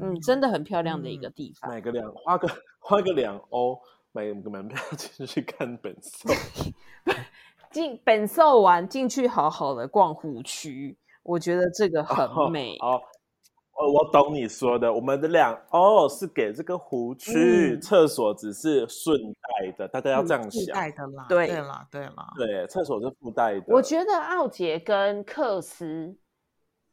[0.00, 1.70] 嗯，真的很漂亮的一个地方。
[1.70, 3.78] 买个两花个花个两欧，
[4.12, 6.28] 买个门票进去看本兽。
[7.70, 12.76] 进本兽完进去，好好的逛湖区，我觉得这个很美。
[12.80, 13.00] 哦，
[13.72, 14.92] 哦，我懂你说的。
[14.92, 20.74] 我们的两欧是给这个湖区，厕、嗯、所只是顺带的，大家要这样想。
[20.74, 23.64] 带的啦，对，对啦，对啦，对，厕所是附带的。
[23.68, 26.14] 我觉得奥杰跟克斯。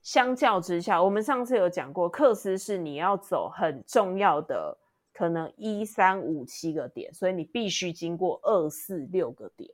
[0.02, 4.78] 相较之下，我们上次有讲过，克斯是你要走很重要的，
[5.14, 9.70] 可能一三五七个点，所以你必须经过二四六个点。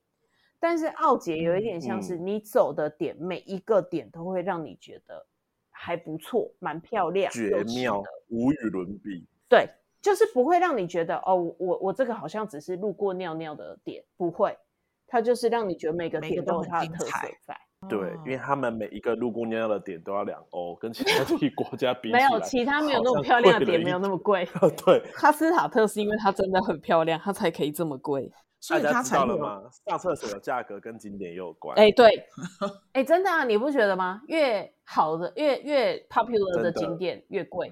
[0.60, 5.24] 但是奥杰有一点像是你走的点，嗯、每一个点都会让你觉得
[5.70, 9.28] 还不错，蛮漂亮，绝妙，无与伦比。
[9.48, 9.70] 对，
[10.02, 14.58] 就是不会让你觉得哦，我我这个好像只是路过尿尿的点，不会，
[15.06, 17.56] 它就是让你觉得每个点都有它的特色在。
[17.88, 24.48] 对，因为他们每一个路过尿尿的点都要两欧，跟其他 地国家比没有其他没有那么漂亮的点没有那么贵。
[24.86, 28.32] 对，哈斯塔特是因为它真的很漂亮，它才可以这么贵。
[28.60, 29.62] 所以大家知道了吗？
[29.88, 31.78] 上厕所的价格跟景点也有关。
[31.78, 32.10] 哎，对，
[32.93, 34.21] 哎，真的啊，你不觉得吗？
[34.28, 37.71] 越好的越越 popular 的景点越贵，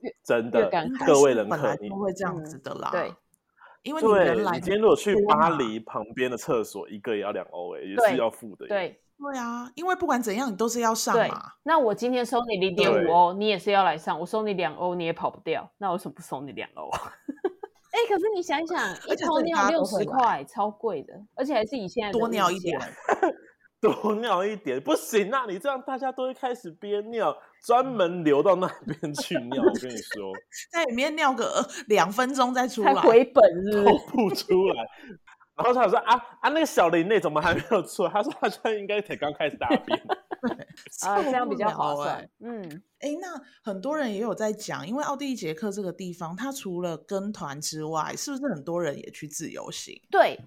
[0.00, 0.70] 越真的。
[1.04, 2.88] 各位人客，你不会这样子的啦。
[2.90, 3.12] 对，
[3.82, 8.66] 因为你原来你今天如果去巴黎旁边的厕所，一个也要两欧，哎，也是要付的。
[8.66, 8.98] 对。
[9.24, 11.52] 对啊，因为不管怎样，你都是要上嘛。
[11.62, 14.20] 那我今天收你零点五欧，你也是要来上。
[14.20, 15.66] 我收你两欧，你也跑不掉。
[15.78, 16.90] 那为什么不收你两欧？
[17.94, 22.78] 哎、欸，可是你想想，一泡尿六十块，超贵的，而且还是以现在 多尿一点，
[23.80, 25.30] 多尿一点不行。
[25.30, 27.34] 啊你这样大家都会开始憋尿，
[27.64, 29.62] 专门流到那边 去尿。
[29.62, 30.32] 我跟你说，
[30.72, 34.84] 在里面尿个两分钟再出来，回本是不出来。
[35.56, 38.10] 然后他说啊啊，那个小林内怎么还没有出来？
[38.10, 39.98] 他说他现在应该才刚开始大便
[41.06, 42.28] 啊，这样比较划算。
[42.40, 49.94] 嗯，哎，那很多人也有在讲，因为奥地利捷克这个地方，它除了跟团之外，是不是很多人也去自由行？
[50.10, 50.38] 对，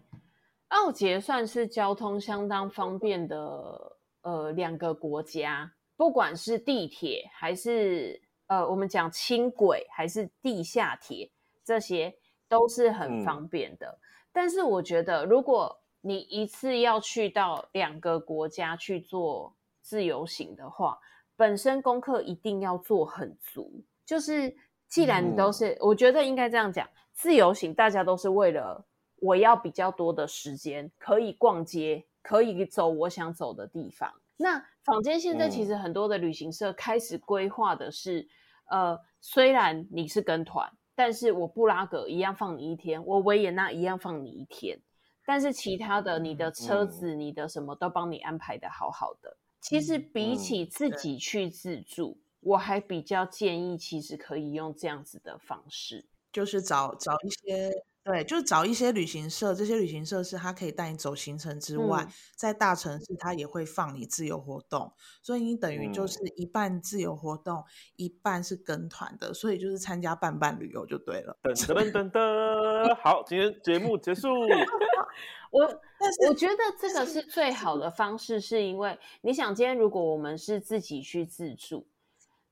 [0.68, 11.32] 奥捷算是交通相当方便的呃两个国家，不管是地铁还是呃我们讲轻轨还是地下铁，
[11.64, 12.14] 这些
[12.50, 13.88] 都是很方便的。
[13.88, 14.00] 嗯
[14.38, 21.00] 但是我觉得，如果你一次要去到两个国家去做自由行的话，
[21.36, 23.84] 本身功课一定要做很足。
[24.06, 24.56] 就是
[24.88, 34.14] 既然你都是，嗯、我觉得应该这样讲，自由行大家都是为了我要比较多的时间，可以逛街，可以走我想走的地方。
[34.38, 38.22] 那坊间现在其实很多的旅行社开始规划的是，
[38.70, 40.72] 嗯、呃，虽然你是跟团。
[40.98, 44.80] 但是我布拉格一样放你一天，我维也纳一样放你一天，
[45.24, 49.38] 但是其他的你的车子、嗯、你的什么都帮你安排的好好的。
[49.62, 57.86] 其实比起自己去自助，嗯、我还比较建议，其实可以用这样子的方式，就是找找一些。
[58.08, 67.66] 对，就找一些旅行社，这些旅行社是他可以带你走行程之外，嗯、在大城市他也会放你自由活动，所以你等于就是一半自由活动，嗯、
[67.98, 71.38] 一半是跟团的，所以就是参加半半旅游就对了。
[71.44, 74.30] 噔噔噔噔， 好，今天节目结束。
[75.52, 75.66] 我
[76.00, 81.90] 但是我觉得这个是最好的方式，是因为你想，今天如果我们是自己去自助。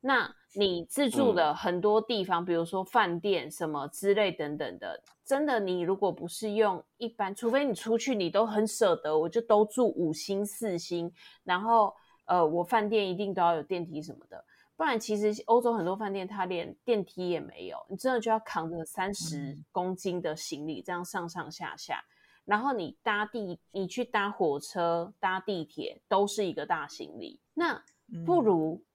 [0.02, 11.12] 那你自助的很多地方，嗯、比如说饭店什么之类等等的，真的，你如果不是用一般，除非你出去你都很舍得，我就都住五星四星，
[11.44, 11.94] 然后
[12.26, 14.44] 呃，我饭店一定都要有电梯什么的，
[14.76, 22.04] 不然其实欧洲很多饭店它连电梯也没有，你真的就要扛着三十公斤的行李这样上上下下，
[22.46, 27.84] 然后你搭地，你去搭火车、搭地铁都是一个大行李，那
[28.26, 28.76] 不如。
[28.76, 28.86] 嗯、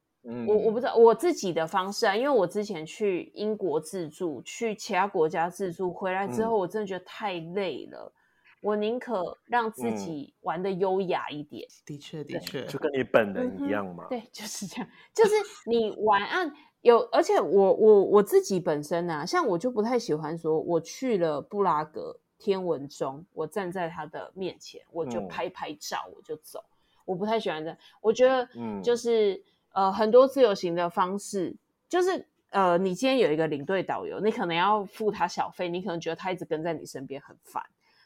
[0.46, 8.12] 我我不知道我自己的方式啊，因为我之前去英国自助，去其他国家自助回来之后，我真的觉得太累了。
[8.14, 8.14] 嗯、
[8.60, 11.66] 我宁可让自己玩的优雅一点。
[11.66, 14.04] 嗯、的确，的确，就跟你本人一样嘛。
[14.04, 14.86] 嗯、对，就是这样。
[15.14, 15.30] 就是
[15.64, 16.52] 你玩啊，
[16.82, 26.58] 有，而且我我我自己本身呢、啊，像我就不太喜欢说，我去了布拉格天文钟，我站在他的面前，我就拍拍照，我就走。
[26.58, 27.78] 嗯、我不太喜欢这样。
[28.02, 29.42] 我觉得，嗯，就是
[29.72, 31.56] 呃，很多自由行的方式，
[31.88, 32.26] 就是。
[32.52, 37.62] 呃，你今天有一个领队导游，你可能要付他小费，你可能觉得他一直跟在你身边很烦，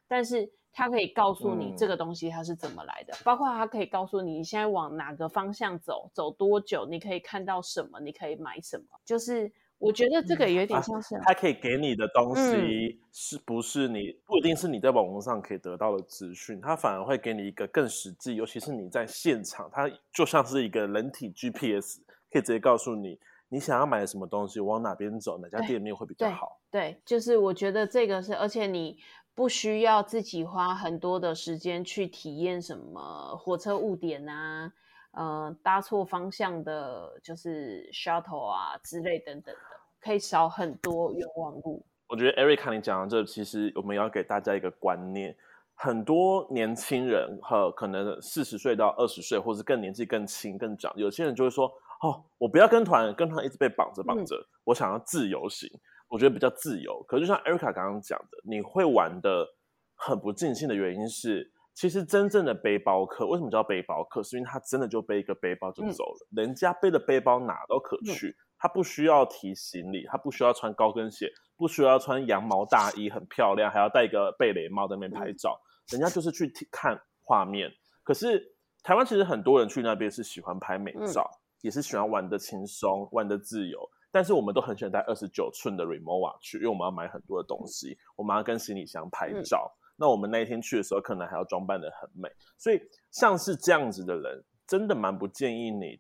[0.07, 8.85] 但是他可以告诉你这个东西它是怎么来的，嗯、包括他可以告诉你你现在往哪个方向走，走多久，你可以看到什么，你可以买什么。
[9.03, 9.51] 就是
[9.85, 23.19] 我觉得这个有点像是，他、可以给你的东西是不是你、嗯、不一定是你在网络上可以得到的资讯，他反而会给你一个更实际，尤其是你在现场，它就像是一个人体 GPS，可以直接告诉你。
[23.51, 26.59] 你想要买什么东西，往哪边走，哪家店面会比较好？
[26.73, 28.99] 对，对，就是我觉得这个是，而且你
[29.33, 34.73] 不需要自己花很多的时间去体验什么火车误点啊，
[35.13, 39.61] 呃，搭错方向的，就是 shuttle 啊之类等等的，
[40.05, 41.83] 可以少很多冤枉路。
[42.09, 45.35] 我觉得 Erica 你讲的这，其实我们要给大家一个观念，
[45.75, 51.73] 很多年轻人和可能四十岁到二十岁，或是更年纪更轻更长，有些人就会说。
[52.03, 54.37] 哦，我不要跟团，跟团一直被绑着绑着。
[54.37, 55.67] 嗯、我想要自由行，
[56.09, 57.03] 我觉得比较自由。
[57.09, 59.49] 可是就像 Erica 刚刚讲的，你会玩的
[59.95, 64.23] 很不尽兴的原因是，其实真正的背包客为什么叫背包客？
[64.23, 66.27] 是因为他真的就背一个背包就走了。
[66.33, 75.61] 嗯、人家背的背包哪都可去，嗯、他不需要提行李，他不需要穿高跟鞋，不需要穿羊毛大衣很漂亮，还要戴一个贝雷帽在那边拍照。
[75.61, 77.71] 嗯、人家就是去看画面。
[78.03, 78.43] 可是
[78.83, 81.31] 台湾其实很多人去那边是喜欢拍美照。
[81.31, 83.81] 嗯也是喜欢玩的轻松，玩的自由，
[84.13, 89.75] 但是我们都很喜欢带二十九寸的 Rimowa 去，因为我们要买很多的东西，我们要跟行李箱拍照。
[89.75, 92.79] 嗯、那我们那一天去的时候，可能还要装扮得很美，所以
[93.11, 95.99] 像是这样子的人，真的蛮不建议你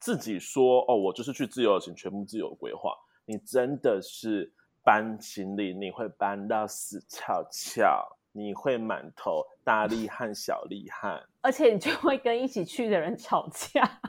[0.00, 2.92] 自己说哦，我就是去自由行，全部自由规划。
[3.26, 14.00] 你真的是搬行李，你会搬到死翘翘，你会满头大厉汗、小厉汗， 而且你就会跟一起去的人吵架。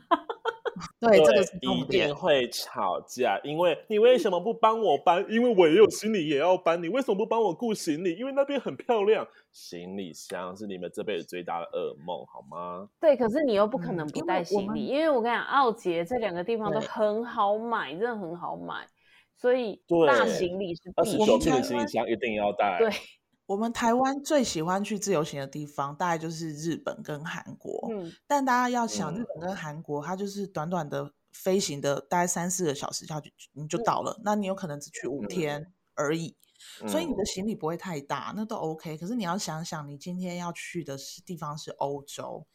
[0.99, 5.25] 对，对这个是一定会吵架，因为你为什么不帮我搬？
[5.29, 8.15] 因为我也有行李也要搬，你为什么不帮我顾行李？
[8.15, 12.88] 因为那边很漂亮，行李箱是你们这辈子最大的噩梦，好吗？
[12.99, 18.88] 对，可是你又不可能不带行李，嗯、因，为因为我跟你讲，奥捷这两个地方都很好买，真的很好买，
[19.38, 21.23] 所以大行李是必须的。
[21.23, 22.77] 二十九寸的行李箱一定要带。
[22.79, 22.89] 对。
[23.51, 27.85] 我们台湾最喜欢去自由行的地方，大概就是日本跟韩国。
[27.91, 33.13] 嗯，但大家要想，日本跟韩国，它就是短短的飞行的大概三四个小时就
[33.51, 34.13] 你就到了。
[34.19, 36.33] 嗯、那你有可能只去五天而已，
[36.81, 38.97] 嗯、所以你的行李不会太大，那都 OK。
[38.97, 42.47] 可是你要想想，你今天要去的是地方是欧洲，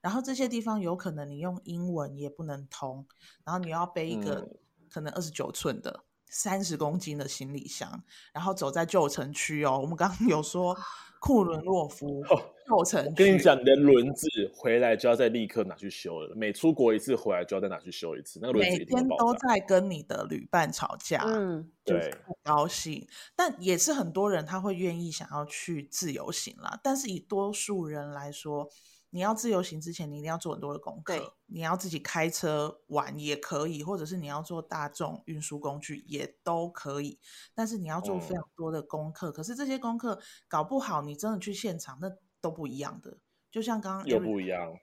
[0.00, 3.04] 然后这些地方有可能你用英文也不能通，
[3.44, 4.48] 然后你要背一个
[4.88, 6.04] 可能二十九寸的。
[6.34, 9.78] 三十公斤的行李箱，然后走在旧城区哦。
[9.80, 10.76] 我们刚刚有说
[11.20, 12.24] 库伦洛夫
[12.66, 16.34] 旧城区，我跟你讲，你的轮子回来就要再立刻拿去修了。
[16.34, 23.06] 每出国一次回来就要再拿去修一次，那个轮子每天都在跟你的旅伴吵架，嗯，对，不高兴。
[23.36, 28.68] 但也是很多人他会愿意想要去自由行啦，但是以多数人来说。
[29.14, 31.16] 你要自由行之前，你一定要做很多的功课。
[31.16, 37.20] 对你要自己开车玩也可以，或者是你要坐大众运输工具也都可以。
[37.54, 42.10] 但是你要做非常多的功课，嗯、可是这些功课搞不好，你真的去现场那
[42.40, 43.18] 都不一样的。
[43.52, 44.74] 就像刚刚又不一样，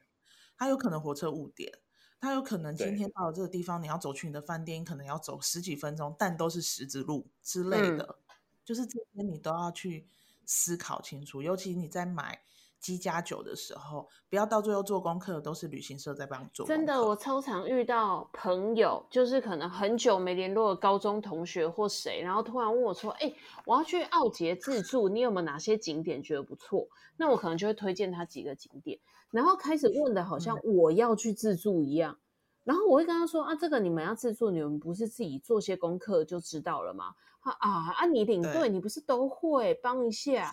[0.56, 1.70] 它有可能火车误点，
[2.18, 8.06] 它有可能今天到了这个地方，你要走去你的饭店，你可能要走十几分钟，但都是十字路之类的。
[8.30, 10.08] 嗯、就是这些你都要去
[10.46, 12.42] 思考清楚，尤其你在买。
[12.82, 16.66] 机加酒的时候，不要到最后做功课都是旅行社在帮你做。
[16.66, 32.14] 真的，我超常遇到朋友，就是可能很久没联络的高中同学或谁，然后突然问我说：“哎、欸，我要去奥捷自助，你有没有哪些景点觉得不错？”那我可能就会推荐他几个景点，然后开始问的好像我要去自助一样。
[32.14, 32.20] 嗯、
[32.64, 38.06] 然后我会跟他说：“啊，这个你们要自助，你们不是自己做些功课就知道了吗？”啊啊啊！
[38.06, 40.52] 你领队，你不是都会帮一下？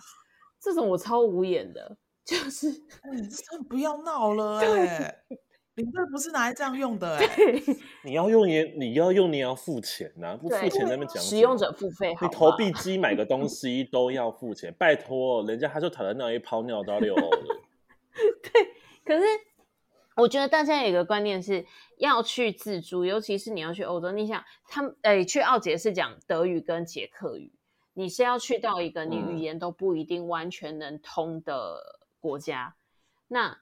[0.58, 1.96] 这种我超无言的。
[2.28, 2.70] 就是，
[3.50, 5.16] 真不要闹了 哎！
[5.76, 7.26] 领队不是拿来这样用的哎！
[8.04, 10.36] 你要用也，你要用，你要付钱呐！
[10.36, 12.14] 不付钱那边讲，使用者付费。
[12.20, 17.62] 你投币机买个东西 都要付钱，拜托，人家他就躺在那一泡尿都要六欧了。
[18.42, 18.74] 对，
[19.06, 19.24] 可是
[20.16, 21.64] 我觉得大家有一个观念是
[21.96, 27.54] 要去自助，尤其是你要去欧洲，你想他们诶，去奥捷是讲德语跟捷克语。
[27.94, 32.82] 你是要去到一个你语言都不一定完全能通的国家，嗯、
[33.28, 33.58] 那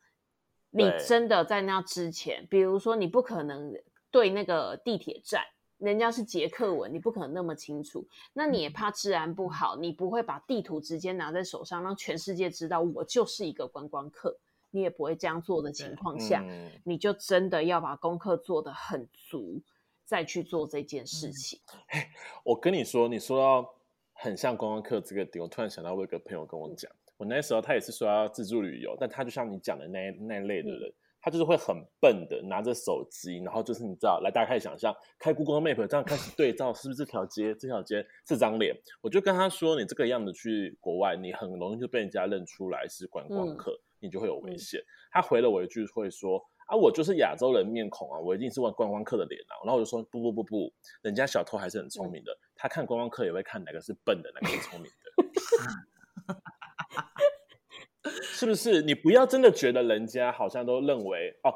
[0.70, 3.72] 你真的在那之前，比如说你不可能
[4.10, 5.44] 对那个地铁站，
[5.78, 8.06] 人家是捷克文，你不可能那么清楚。
[8.32, 14.38] 那你也怕治安不好，你不会把地图直接拿在手上，让全世界知道我就是一个观光客。
[14.70, 19.62] 你也不会这样做的情况下，嗯、你就真的要把功课做得很足，
[20.04, 21.58] 再去做这件事情。
[21.94, 22.02] 嗯、
[22.44, 23.74] 我跟你说，你说到
[24.12, 30.88] 很像观光客这个点，我突然想到我有个朋友跟我讲，我那时候他也是说要自助旅游，但他就像你讲的那那类的人。
[30.88, 37.52] 嗯他就是会很笨的拿着手机，然后就是你知道，来大家开始想象，开 Google Map 这样开始对照，是不是这条街？
[37.56, 38.72] 这条街这张脸？
[39.00, 44.78] 我就跟他说，你这个样子去国外，你很容易就被人家认出来是观光客，嗯、你就会有危险。
[44.78, 49.58] 嗯、他回了我一句，会说啊，我就是亚洲人面孔啊，我一定是问观光客的脸啊。
[49.64, 56.36] 然后我就说不不不不，人家小偷还是很聪明的，嗯、他看观光客也会看哪个是笨的，哪个是聪明的。
[58.22, 58.82] 是不是？
[58.82, 61.52] 你不要真的觉得人家好像都认为哦，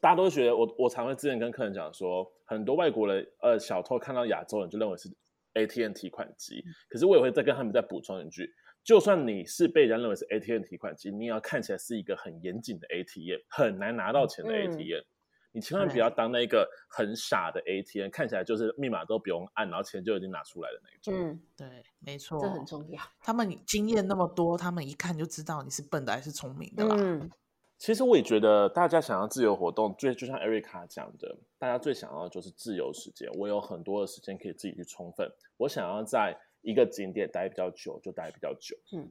[0.00, 0.74] 大家都觉得我。
[0.78, 5.08] 我常会之前跟客人讲说，很多外国人呃小偷看到亚洲人就认为是
[5.54, 6.62] ATM 提款机。
[6.88, 8.50] 可是我也会再跟他们再补充一句，
[8.82, 15.00] 就算你是被人家认为是 ATM 提款机，你也要看起来是一个很严谨的 ATM，很难拿到钱的 ATM。
[15.00, 15.06] 嗯
[15.54, 21.14] 你千万不要当那个很傻的 ATM，看起来就是密码都不用按，然后钱就已经拿出来的那种。
[21.14, 23.00] 嗯，对，没错，这很重要。
[23.20, 26.96] 他们经验那么多，他们一看就知道你是笨的还是聪明的啦。
[26.98, 27.30] 嗯，
[27.78, 33.30] 其实我也觉得，大家想要自由活动，最就像 Erica 讲的，大家最想要的就是自由时间。
[33.38, 35.30] 我有很多的时间可以自己去充分。
[35.56, 38.76] 我想要在一个景点待比较久，就待比较久。
[38.92, 39.08] 嗯，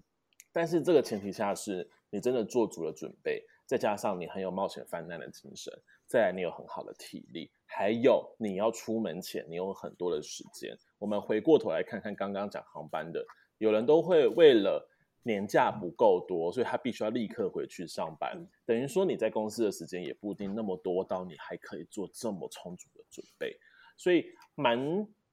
[0.51, 5.73] 但是这个前提下是你真的做足了准备，再加上你很有冒险犯难的精神。
[6.13, 10.77] 再来，你有很好的体力，还有你要出门前，你有很多的时间。
[10.99, 13.25] 我们回过头来看看刚刚讲航班的，
[13.57, 14.87] 有人都会为了
[15.23, 18.47] 年假不够多，所以他必须要立刻回去上班。
[18.63, 23.57] 等于说你在公司的时间也不一定那么多，到你还可以做这么充足的准备。
[23.97, 24.77] 所以蛮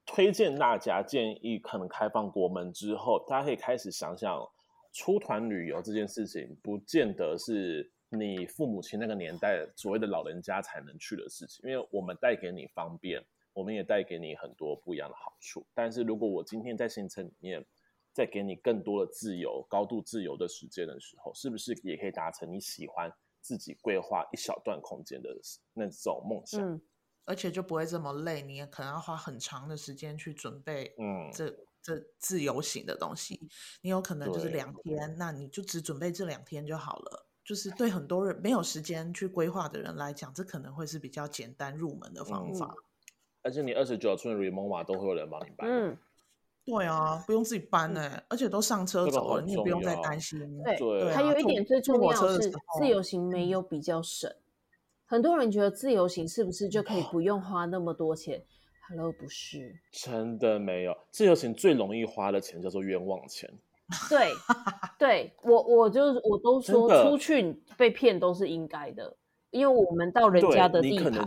[0.06, 4.42] 推荐大家，建议可能开放国门之后，大家可以开始想想
[4.94, 7.92] 出团旅游这件事情，不见得是。
[8.10, 15.64] 你父母亲那个年代所谓的老人家才能去的事情，因为我们带给你方便，我们也带给你很多不一样的好处。
[15.72, 17.64] 但是如果我今天在行程里面
[18.12, 23.08] 再给你更多的自由、高度自由的时间的时候，是不是也可以达成你喜欢
[23.40, 25.30] 自己规划一小段空间的
[25.72, 26.60] 那种梦想？
[26.60, 26.80] 嗯，
[27.26, 31.48] 而且就不会这么累，你也可能要花很长的时间去准备，嗯，这
[31.80, 33.48] 这自由行的东西，
[33.80, 37.29] 你有可能就是两天，那你就只准备这两天就好了。
[37.50, 42.72] 就是对很多人没有时间去规划的人来讲，这可能会是比较简单入门的方法。
[42.76, 42.78] 嗯、
[43.42, 45.68] 而且你二十九寸的 Rimowa 都会有人帮你搬。
[45.68, 45.98] 嗯，
[46.64, 50.38] 对啊，不用自己搬呢、欸，嗯、而且都上车走了，你也不用再担心。
[50.62, 54.32] 对，对啊、还有一点最重要的是，自由行没有比较省。
[55.06, 58.46] 很多人觉得自由行是不是就可以不用花那么多钱、哦、
[58.90, 60.96] ？Hello，不是，真的没有。
[61.10, 63.52] 自由行最容易花的钱叫做冤枉钱。
[64.08, 64.32] 对，
[64.98, 69.16] 对我我就是我都说出去被骗都是应该的，
[69.50, 71.26] 因为我们到人家的地盘，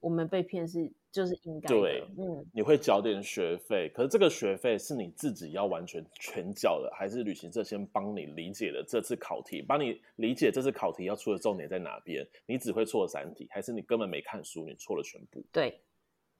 [0.00, 1.80] 我们被骗是就是应该的。
[1.80, 12.26] 对，嗯，你会缴点学费，可是这个学费是你自己要完全全缴的，还是旅行社先帮你理解了这次考题，帮你理解这次考题要出的重点在哪边？
[12.46, 15.44] 你只会错三题，还是你根本没看书，你错了全部？
[15.50, 15.80] 对。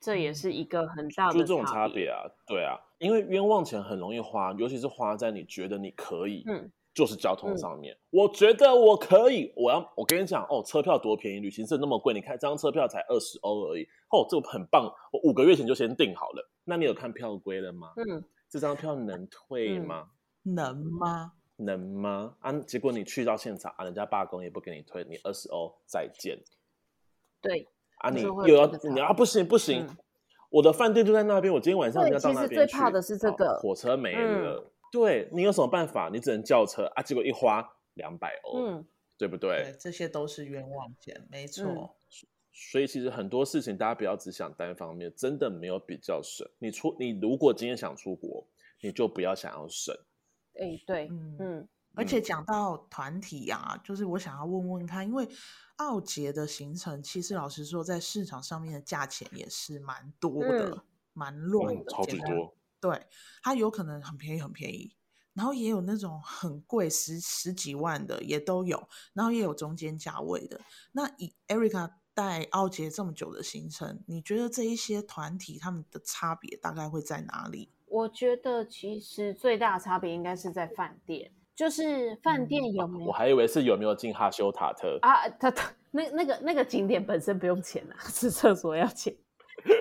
[0.05, 7.95] 这也是一个很大的，就这种差别啊，对啊，因为冤枉钱很容易花，尤其是花在你觉得你可以，嗯，就是交通上面。
[7.95, 16.51] 嗯、我觉得我可以，我要，我跟你讲哦，车票多便宜，旅行社那么贵，你看这张车票才二十欧而已，哦，这个很棒，我五个月前就先订好了。
[16.65, 17.95] 那你有看票规了吗？
[17.97, 20.11] 嗯，这张票能退吗？
[20.45, 21.33] 嗯、能吗？
[21.57, 22.37] 能吗？
[22.41, 26.39] 啊，结果你去到现场啊，人家罢工也不给你退，你二十欧再见。
[27.41, 27.67] 对。
[28.05, 29.97] 啊，你又要你啊，不行不行，嗯、
[30.51, 32.55] 我的饭店就在那边，我今天晚上就要到那边去。
[32.55, 36.11] 其实最怕的是这个火车没了，嗯、对，你有什么办法？
[36.13, 38.87] 你只能叫车啊，结果一花两百欧，嗯，
[39.17, 39.63] 对不对？
[39.63, 41.65] 对，这些都是冤枉钱，没错。
[41.65, 41.89] 嗯、
[42.53, 46.47] 所以其实很多事情，大家不要只想单方面，真的没有比较省。
[46.59, 48.47] 你出，你如果今天想出国，
[48.83, 49.97] 你就不要想要省。
[50.61, 51.37] 哎，对，嗯。
[51.41, 55.25] 嗯而且讲到团体啊，就是我想要问问看，因为
[55.77, 62.57] 奥捷的行程，其实老实说，在市场上面的价钱也是蛮多的，嗯、蛮乱的，超级多。
[62.81, 63.07] 对，
[63.43, 64.95] 它有可能很便宜，很便宜，
[65.33, 70.61] 然后也有那种很贵，十十几万的也都有，然后也有中间价位的。
[70.93, 77.72] 那以 Erica 带奥杰这么久的行程，你觉得这一些团体他们的差别大概会在哪里？
[77.87, 83.07] 我觉得其实最大的差别应该是在饭店，就是饭店有没有？
[83.07, 85.29] 我还以为是有没有进哈修塔特啊？
[85.39, 89.15] 他他那那个那个景点本身不用钱啊， 是厕所要钱。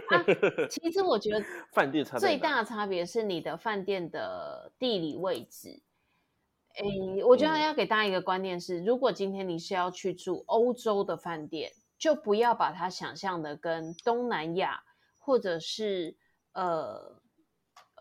[0.10, 0.24] 啊，
[0.70, 1.44] 其实我觉得
[1.74, 5.82] 饭店最大的差别是你的饭店的地理位置。
[6.76, 14.82] 诶，我觉得要给大家一个观念是，如果今天你是要去住欧洲的饭店，就不要把它想象的跟东南亚
[15.18, 16.16] 或者是
[16.54, 17.22] 呃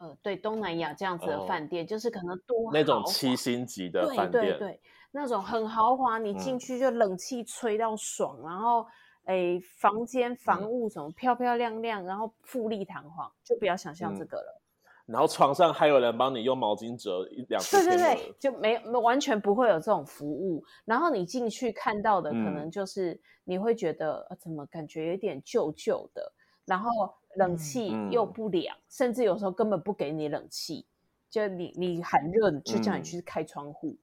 [0.03, 4.81] 呃对东南亚这样子的饭店，就是可能多那种七星级的饭店，对对对，
[5.13, 8.85] 那种很豪华，你进去就冷气吹到爽，然后。
[9.27, 14.61] 诶，房间房屋什么漂漂亮亮，然后富丽堂皇，就不要想象这个了。
[15.07, 17.85] 然后床上还有人帮你用毛巾折一两 次。
[17.85, 20.65] 对对对，就没完全不会有这种服务。
[20.85, 26.33] 然后你进去看到的，可能就是你会觉得呃怎么感觉有点旧旧的，
[26.65, 26.91] 然后
[27.37, 30.87] 冷气又不凉，甚至有时候根本不给你冷气，
[31.31, 33.97] 就你你很热，就叫你去开窗户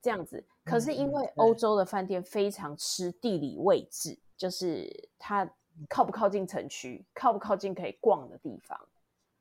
[0.00, 0.44] 这样子。
[0.64, 4.18] 可是因为欧洲的饭店非常吃地理位置。
[4.34, 5.48] 就是它
[5.88, 8.88] 靠不靠近城区，靠不靠近可以逛的地方，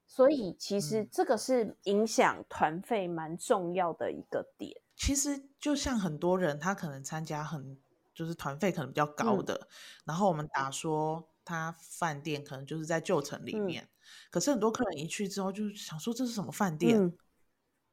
[0.05, 4.79] 所以其实这个是影响团费蛮重要的一个点。
[4.95, 7.79] 其实就像很多人，他可能参加很
[8.13, 9.67] 就是团费可能比较高的，嗯、
[10.05, 13.89] 然后我们打说他饭店可能就是在旧城里面，嗯、
[14.29, 16.97] 可是很多客人一去之后就想说，这是什么饭店？
[16.97, 17.13] 嗯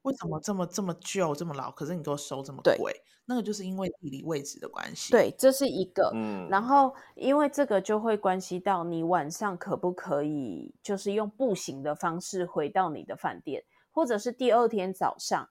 [0.02, 1.72] 为什么这么这么旧这么老？
[1.72, 2.94] 可是你给我收这么贵？
[3.26, 5.10] 那个就是因为地理位置的关系。
[5.10, 6.12] 对，这是一个。
[6.14, 15.46] 嗯，然后因为这个就会关系到你晚上可不可以，就是用步行的方式回到你的饭店，或者是第二天早上。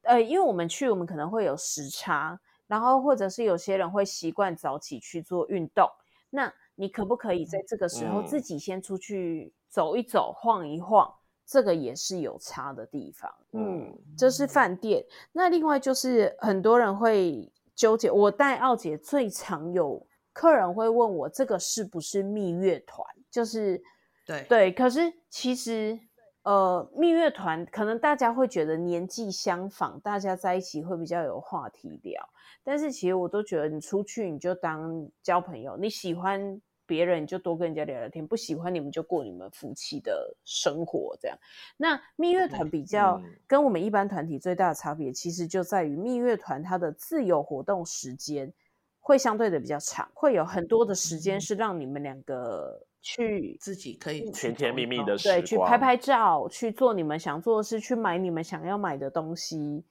[0.00, 5.88] 呃，因为我们去，我们可能会有时差，然后或者是有些人会习惯早起去做运动。
[6.30, 11.12] 那你可不可以在这个时候自己先出去走一走、晃一晃？
[11.44, 15.04] 这个也是有差的地方，嗯，这是饭店。
[15.32, 23.04] 那另外就是很多人会纠结，我带奥姐最常有客人会问我，这个是不是蜜月团？
[23.30, 23.82] 就是
[24.24, 25.98] 对对，可是其实
[26.42, 32.28] 呃，蜜月团可能大家会觉得年纪相仿，大家在一起会比较有话题聊，
[32.62, 36.60] 但是其实我都觉得你出去你就当交朋友，你喜欢。
[36.84, 41.38] 别人就多跟人家聊聊天，不喜欢你们就过你们夫妻的生活，这样。
[41.78, 48.52] 那蜜月团比较跟我们一般团体最大的差别，其实就在于蜜月团它的自由活动时间
[49.00, 59.84] 会相对的比较长，会有很多的时间是让你们两个去自己可以甜甜蜜蜜的对，去拍拍照，去做你们想做的事，去买你们想要买的东西。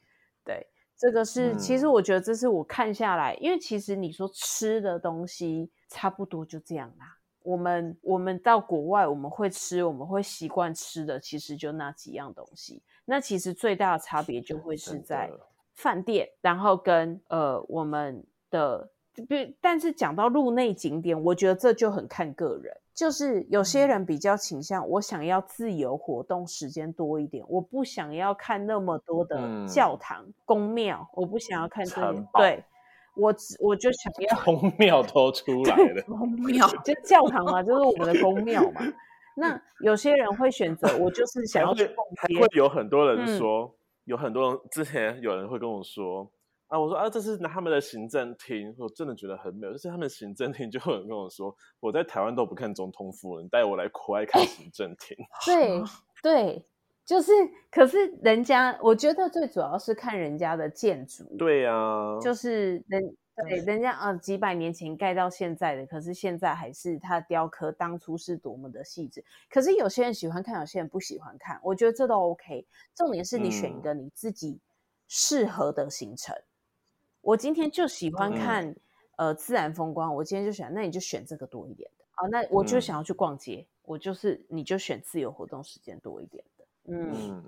[0.43, 0.65] 对，
[0.97, 5.69] 这个是其实我觉得这是我看下来，因为其实你说吃的东西。
[5.93, 7.17] 差不多就这样啦。
[7.43, 12.81] 我们我们到国外，我们会吃，我们会习惯吃的，其实就那几样东西。
[13.03, 15.29] 那其实最大的差别就会是在
[15.73, 18.89] 饭店，然后跟呃我们的，
[19.59, 22.75] 但是讲到路内景点，我觉得这就很看个人。
[22.93, 32.63] 就是有些人比较倾向，我想要自由活动时间多一点，我不想要看那么多的教堂、宫庙，我不想要看这些，对。
[33.13, 38.81] 我我就想要 宫庙都出来了， 宫庙就教堂嘛，就是我们的宫庙嘛。
[39.35, 42.35] 那有些人会选择，我就是想要去逛街。
[42.35, 43.71] 还会有很多人说，嗯、
[44.05, 46.31] 有很多人之前有人会跟我说
[46.71, 49.67] 啊，我说啊，这是他们的行政厅，我真的觉得很美。
[49.71, 55.17] 就是他们行政厅，就有人跟我说，我在台湾都不看总统府，你带我来国外看行政厅。
[55.45, 55.83] 对
[56.23, 56.65] 对。
[57.03, 57.31] 就是，
[57.69, 61.25] 可是人家，我觉得最主要是看人家的建筑。
[61.37, 69.25] 对呀、啊，就是人对人家啊，几百年前盖到现在的，可是现在还是它雕刻当初是多么的细致。
[69.49, 72.65] 可是有些人喜欢看，有些人不喜欢看，我觉得这都 OK。
[72.95, 74.61] 重点是你选一个你自己
[75.09, 76.33] 适合的行程。
[76.35, 76.43] 嗯、
[77.21, 78.75] 我今天就喜欢看、嗯、
[79.17, 82.05] 呃自然风光，我今天就选，那你就选这个多一点的。
[82.15, 82.27] 啊。
[82.29, 86.65] 那我就想要去逛街，嗯、我就是你就选自由活动时间多一点的。
[86.85, 87.43] 嗯，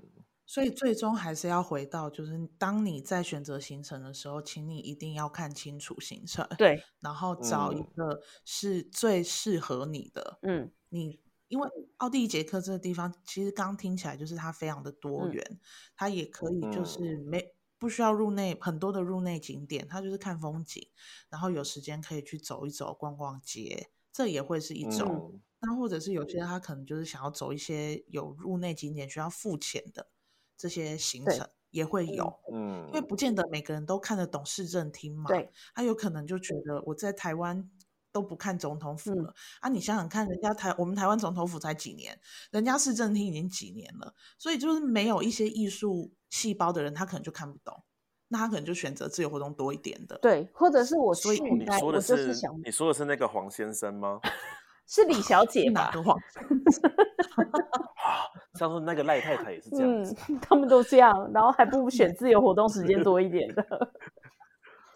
[0.46, 10.38] 所以最终还是要回到，就是当你在选择行程的时候，请你一定要看清楚行程，对，然后找一个是最适合你的。
[10.42, 11.18] 嗯，你
[11.48, 15.58] 因为奥地利捷克这个地方，其实刚听起来就是它非常的多元，嗯、
[15.96, 20.88] 它也可以就是没不需要入内很多的入内景点，它就是看风景，
[21.28, 25.32] 然后有时间可以去走一走、逛逛街，这也会是一种。
[25.32, 30.10] 嗯那或者是有些人他可能就是想要走一些有入内景点需要付钱的
[30.58, 37.66] 这些行程也会有，嗯，因为不见得每个人都看得懂市政厅嘛，对，他有可能就觉得我在台湾
[38.12, 39.68] 都不看总统府了、嗯、啊！
[39.70, 42.20] 你想想看，人家台我们台湾总统府才几年，
[42.50, 47.80] 人家市政厅已经几年了，所以就是没有一些艺术细胞的人，他可能就看不懂，
[48.26, 50.18] 那他可能就选择自由活动多一点的。
[50.18, 54.18] 对，或者是我所以你说的是，是你说的是那个黄先生吗？
[54.88, 55.84] 是李小姐 吧？
[55.84, 56.18] 哪个黄？
[58.58, 63.92] 上次那个赖太太也是这样子、嗯，他们都这样，然后还不如选自由活动时间多一点的。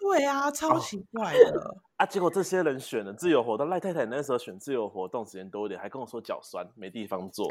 [0.00, 2.06] 对啊，超奇怪的、哦、啊！
[2.06, 7.46] 结果这些人选了自由活动，赖太太那时候选自由活动时间多一点，还跟我说脚酸没地方坐，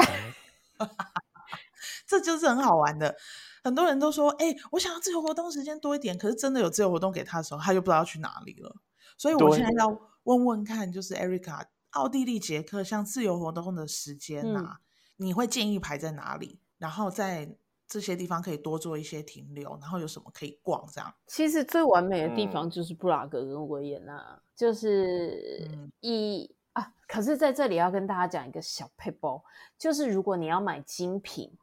[2.05, 3.15] 这就是很好玩的。
[3.63, 8.75] 很多人都说：“哎、欸，我想要自由活动时间多一点。”可是真的有自由活动给他的时候，他就不知道去哪里了。
[9.17, 9.87] 所以我现在要
[10.23, 14.79] 问问看，就是 Erica，奥地利捷克像自由活动的时间啊、
[15.17, 16.59] 嗯，你会建议排在哪里？
[16.77, 20.87] 然后在这些地方可以多做一些停留，然后有什么可以逛？
[20.93, 25.67] 这样其实最完美的地方就是布拉格跟维也纳，嗯、就是
[26.01, 26.93] 一、嗯、啊。
[27.07, 29.41] 可是在这里要跟大家讲一个小撇步，
[29.77, 31.57] 就是如果你要买精品，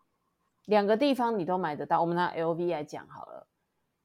[0.64, 2.00] 两个地方你都买得到。
[2.00, 3.46] 我们拿 LV 来讲好了，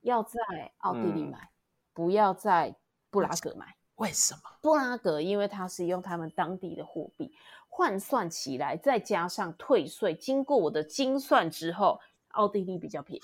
[0.02, 0.40] 要在
[0.80, 1.50] 奥地利买、嗯，
[1.94, 2.76] 不要在
[3.10, 3.76] 布拉格买。
[3.96, 4.42] 为什么？
[4.62, 7.34] 布拉格因为它是用他们当地的货币
[7.68, 12.00] 换算起来，再加上退税，经过我的精算之后。
[12.34, 13.22] 奥地利比较便宜，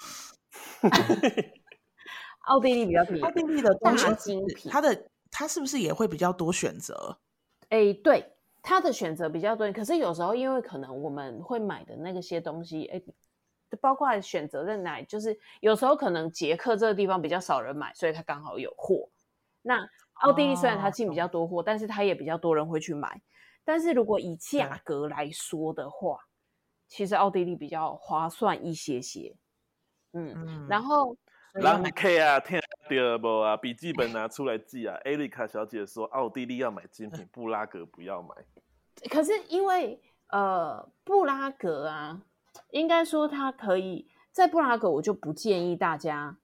[2.47, 3.21] 奥地利比较便宜。
[3.21, 7.19] 奥地利的大精品，它的它是不是也会比较多选择？
[7.70, 9.72] 哎，对，他的选择比较多。
[9.72, 13.01] 可是有时候因为可能我们会买的那个些东西，哎，
[13.82, 19.09] 包括选择在哪，就是有时候可能捷克这个地方比较少人买，所以它刚好有货。
[19.61, 23.22] 那奥地利虽然它进比较多货，哦，但是它也比较多人会去买。
[23.63, 26.20] 但是如果以价格来说的话，
[26.88, 29.36] 其实奥地利比较划算一些些，
[30.13, 31.18] 嗯，嗯然后，
[31.56, 33.56] 让 K 啊，听到不啊？
[33.56, 34.97] 笔记本拿出来记啊。
[35.06, 38.36] 艾丽卡小姐说，奥地利要买精品，布拉格不要买。
[39.10, 42.22] 可是因为呃，布拉格啊，
[42.72, 46.38] 应该说它可以在布拉格，我就不建议大家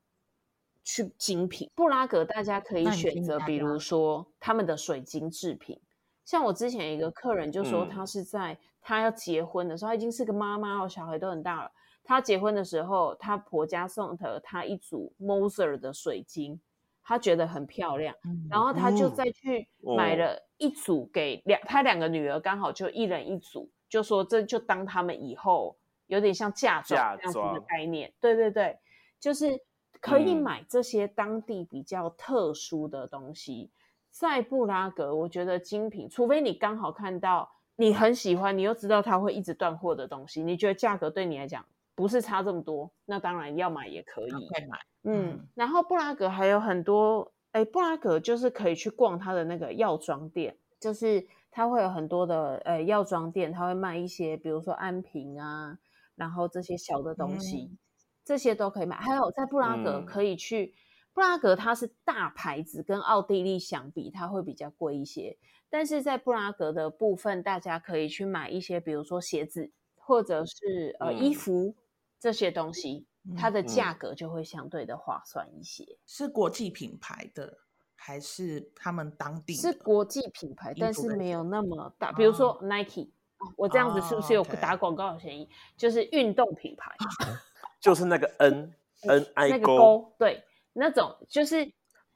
[0.84, 1.70] 去精品。
[1.76, 5.80] 布拉格大家可以选择，比如说他们的水晶制品。
[6.24, 11.72] 像我之前一个客人就说，他是在他要结婚的时候，他已经是个妈妈哦，小孩都很大了。
[12.12, 16.59] 他结婚的时候，他婆家送的他一组 Moser 的水晶，
[17.01, 18.14] 他觉得很漂亮，
[18.49, 28.12] 然后他就再去买了一组给两他两个女儿，刚好就一人一组，就说这就当他们以后有点像嫁妆这样子的概念。
[28.20, 28.78] 对对对，
[29.18, 29.62] 就是
[30.01, 33.72] 可以买这些当地比较特殊的东西。
[34.09, 44.29] 在布拉格，我觉得精品，除非你刚好看到你很喜欢，你又知道它会一直断货的东西，你觉得价格对你来讲不是差这么多，那当然要买也可以。
[44.29, 45.47] 可以买，嗯。
[45.55, 55.77] 然后布拉格还有很多，哎，布拉格就是可以去逛它的那个药妆店，就是它会有很多的呃药妆店，它会卖一些，比如说安瓶啊，
[56.15, 57.77] 然后这些小的东西，嗯、
[58.23, 58.95] 这些都可以买。
[58.97, 60.65] 还有在布拉格可以去。
[60.65, 60.73] 嗯
[61.13, 65.37] 布拉格它是大牌子，跟奥地利相比，它会比较贵一些。
[65.69, 71.75] 但是在布拉格的部分，大家可以去买一些，比如说鞋子，或者是呃衣服
[72.22, 75.97] 这些东西，它的价格就会相对的划算一些。
[76.05, 77.57] 是国际品牌的，
[77.95, 79.55] 还是他们当地？
[79.55, 82.11] 是国际品牌，但是没有那么大。
[82.11, 83.09] 比如说 Nike，
[83.57, 85.49] 我这样子是不是有打广告的嫌疑？
[85.76, 86.95] 就是运动品牌，
[87.82, 90.43] 就是那个 N N I 那个勾，对。
[90.74, 91.69] 那种就是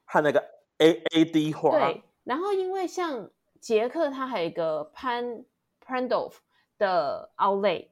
[0.04, 0.40] 和那个
[0.78, 2.02] A A D 化，对。
[2.22, 3.28] 然后因为像
[3.60, 5.44] 捷克，它还有一个 Pan
[5.84, 6.34] Prandov
[6.78, 7.88] 的 Outlet，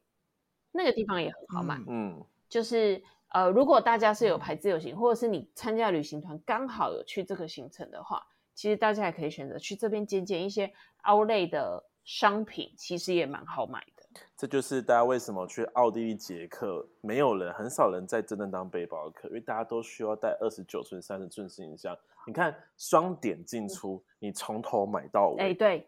[0.75, 1.81] 那个地方也很好买。
[1.87, 10.73] 嗯，就是呃，如果大家是有排自由行，或者是你参加旅行团刚好有去这个行程的话，其实大家也可以选择去这边捡捡一些
[11.05, 14.05] Outlet 的商品，其实也蛮好买的。
[14.37, 21.97] 这就是大家为什么去奥地利、捷克，没有人，很少人在真正当背包客，因为大家都需要带二十九寸、三十寸行李箱。
[22.27, 25.43] 你看，双点进出，你从头买到尾。
[25.43, 25.87] 哎，对，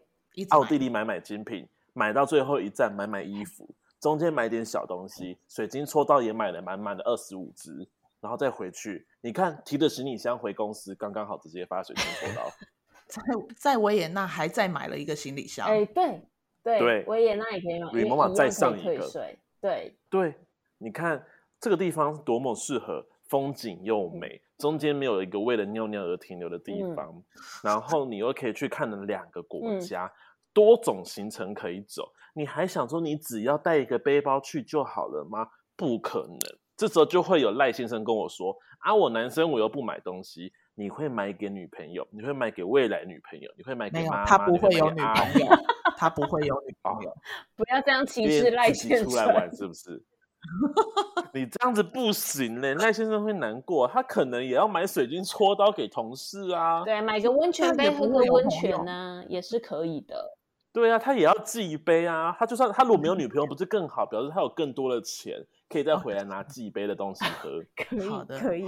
[0.49, 3.67] 奥地利买买精品，买到最后一站买买衣服，
[3.99, 7.87] 中间买点小东西，水晶搓到也买了满满的二十五支，
[8.21, 9.07] 然后再回去。
[9.21, 12.49] 你看，提着行李箱回公司，刚刚好直接发水晶搓到。
[13.07, 13.21] 在
[13.55, 15.67] 在维也纳还再买了一个行李箱。
[15.67, 16.21] 哎，对。
[16.63, 19.09] 对，维也纳也可以买，吕妈妈再上一个。
[19.61, 20.35] 对对，
[20.79, 21.25] 你看
[21.61, 27.23] 这个地方多么适合，风景又美，中间没有一个为了尿尿而停留的地方，嗯、
[27.63, 30.11] 然后你又可以去看了两个国家、嗯，
[30.57, 32.11] 多种行程可以走。
[32.33, 35.47] 你还想说你只要带一个背包去就好了吗？
[35.75, 36.39] 不可能。
[36.75, 45.47] 这时候就会有赖先生跟我说：“啊，我男生我又不买东西。”你会买给女朋友，你会买给未来女朋友，你会买给妈妈，没有，他不会有女朋友，
[45.95, 47.13] 他不会有女朋友。
[47.55, 49.09] 不要这样歧视赖先生。
[49.09, 50.03] 出来玩是不是？
[51.33, 53.87] 你这样子不行嘞，赖先生会难过。
[53.87, 56.83] 他可能也要买水晶搓刀给同事啊。
[56.83, 60.36] 对，买个温泉杯喝个温泉呢，也是可以的。
[60.73, 62.35] 对啊，他也要寄杯啊。
[62.37, 64.05] 他就算他如果没有女朋友，不是更好？
[64.05, 65.33] 表示他有更多的钱，
[65.67, 67.49] 可以再回来拿寄杯的东西喝。
[67.75, 68.65] 可以，好的，可以。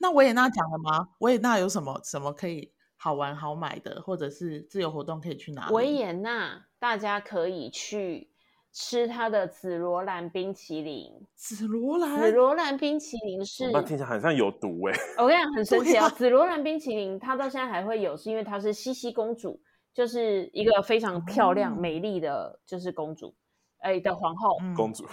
[0.00, 1.10] 那维也纳讲了吗？
[1.20, 5.74] 维也纳有什么什么可以好玩好买的，或者是自由活动可以去哪里？
[5.74, 8.30] 维也纳大家可以去
[8.72, 11.12] 吃它的紫罗兰冰淇淋。
[11.36, 15.22] 紫罗兰，紫罗兰冰淇淋是，那听起来好像有毒哎、欸。
[15.22, 16.10] 我跟你讲，很神奇哦。
[16.10, 19.60] 紫罗兰冰淇淋它到现在还会有，是因为它是茜茜公主。
[19.98, 23.34] 就是一个非常漂亮、美丽的，就是公主，
[23.78, 25.04] 哎、欸、的皇后，公主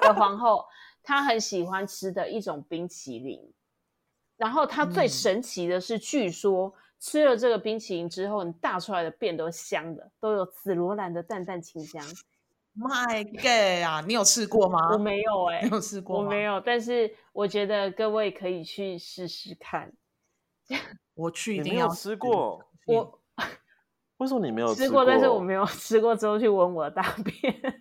[0.00, 0.64] 的皇后，
[1.00, 3.38] 她很喜欢吃的一种冰淇淋。
[4.36, 12.04] 然后她最神奇的是，据说吃了这个冰淇淋之后，你大出来的便都香的，都有紫罗兰的淡淡清香。
[12.74, 14.90] My God 啊，你有试过吗？
[14.92, 16.18] 我没有哎、欸，你有试过？
[16.18, 19.92] 我没有，但是我觉得各位可以去试试看。
[21.14, 23.20] 我去一定要吃过我。
[24.18, 25.04] 为什么你没有吃过？
[25.04, 27.54] 但是我没有 吃过之后去闻我的大便。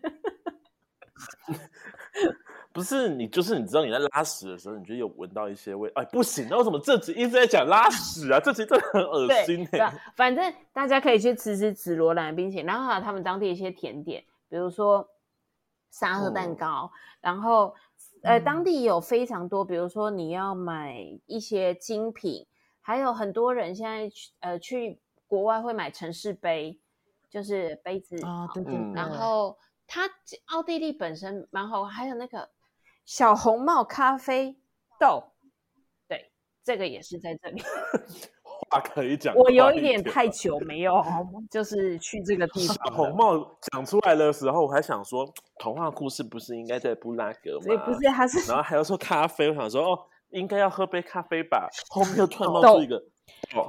[2.74, 5.92] 不是你，就是你知道你在拉屎的时候，你就有闻到一些味。
[5.94, 8.40] 哎，不行，那为什么这集一直在讲拉屎啊？
[8.40, 9.92] 这集真的很恶心、欸。
[10.16, 15.06] 反正大家可以去吃吃紫罗兰冰淇淋，然后还有他们当地一些甜点，比如说
[15.92, 16.86] 沙盒蛋糕。
[16.86, 17.76] 哦、然后
[18.24, 22.48] 呃，当地有非常多，比如说你要买一些精品，
[22.80, 24.98] 还有很多人现在去呃去。
[25.32, 26.78] 国外会买城市杯，
[27.30, 28.94] 就是杯子啊，对对对。
[28.94, 29.58] 然后
[29.88, 30.02] 它
[30.48, 32.50] 奥地利本身蛮好，还有那个
[33.06, 34.58] 小红帽咖啡
[35.00, 35.32] 豆，
[36.06, 37.64] 对，这个也是在这里。
[38.70, 41.02] 话可以讲，我有一点太久没有，
[41.50, 42.76] 就是去这个地方。
[42.76, 45.26] 小红帽讲出来的时候，我还想说，
[45.60, 47.64] 童话故事不是应该在布拉格吗？
[47.64, 48.50] 所以不是，它是。
[48.50, 50.00] 然后还要说咖啡，我想说哦，
[50.32, 51.70] 应该要喝杯咖啡吧。
[51.90, 53.02] 后面又突然 冒出一个。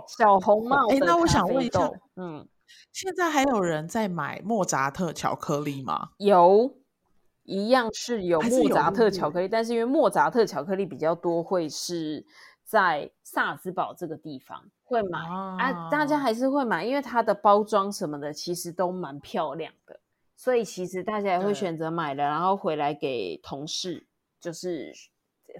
[0.07, 2.47] 小红帽，哎，那我想问一下，嗯，
[2.93, 6.11] 现在还有人在买莫扎特巧克力吗？
[6.19, 6.77] 有，
[7.43, 12.25] 一样是有莫扎特巧克力，是但是因为莫扎特巧克力比较多，会是
[12.65, 19.99] 在萨尔兹堡这个地方会买啊，啊，大家还是会买，因为它的包装什么的其实都蛮漂亮的，
[20.37, 24.07] 所以其实大家也会选择买了，然后回来给同事
[24.41, 24.93] 就是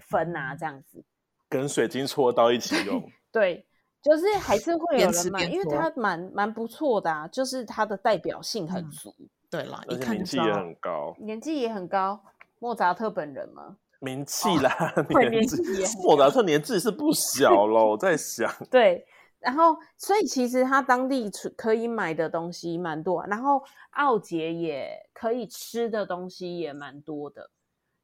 [0.01, 1.03] 分啊，这样子，
[1.49, 3.67] 跟水晶戳到一起用， 对。
[4.03, 9.15] 就是还是会有人买，因为它蛮蛮不错的啊，就是它的代表性很足。
[9.17, 12.21] 嗯、对啦，而且名气也很高，年纪也很高。
[12.59, 13.77] 莫扎特本人吗？
[13.99, 14.69] 名气啦，
[15.09, 15.55] 哦、年纪
[16.03, 17.91] 莫扎特年纪是不小喽。
[17.91, 19.05] 我在想，对，
[19.39, 27.49] 然后所以其实他当地可以买的东西蛮多，然后奥杰也可以吃的东西也蛮多的，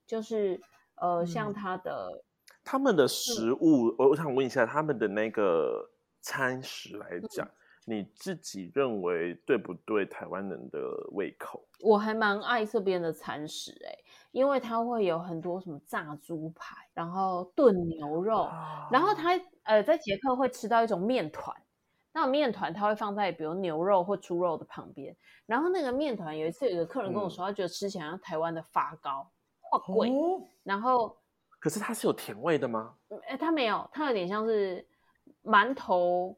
[0.07, 0.61] 就是
[0.95, 2.23] 呃，像他的。
[2.63, 5.89] 他们的食物，我我想问一下，他们的那个
[6.21, 7.51] 餐食来讲，嗯、
[7.85, 10.79] 你自己认为对不对台湾人的
[11.13, 11.65] 胃口？
[11.81, 21.55] 我还蛮爱这边的餐食哎、欸，因为它会有很多什么炸猪排，然后炖牛肉，啊、然后他呃在捷克会吃到一种面团，
[22.13, 29.31] 那种面团它会放在比如牛肉或猪肉的旁边，然后那个面团有一次有一个客人跟我说，嗯、他觉得吃起来像台湾的发糕，
[29.71, 31.17] 哇贵，哦、然后。
[31.59, 32.95] 可是它是有甜味的吗？
[33.27, 34.87] 哎，它没有，它有点像是
[35.43, 36.37] 馒头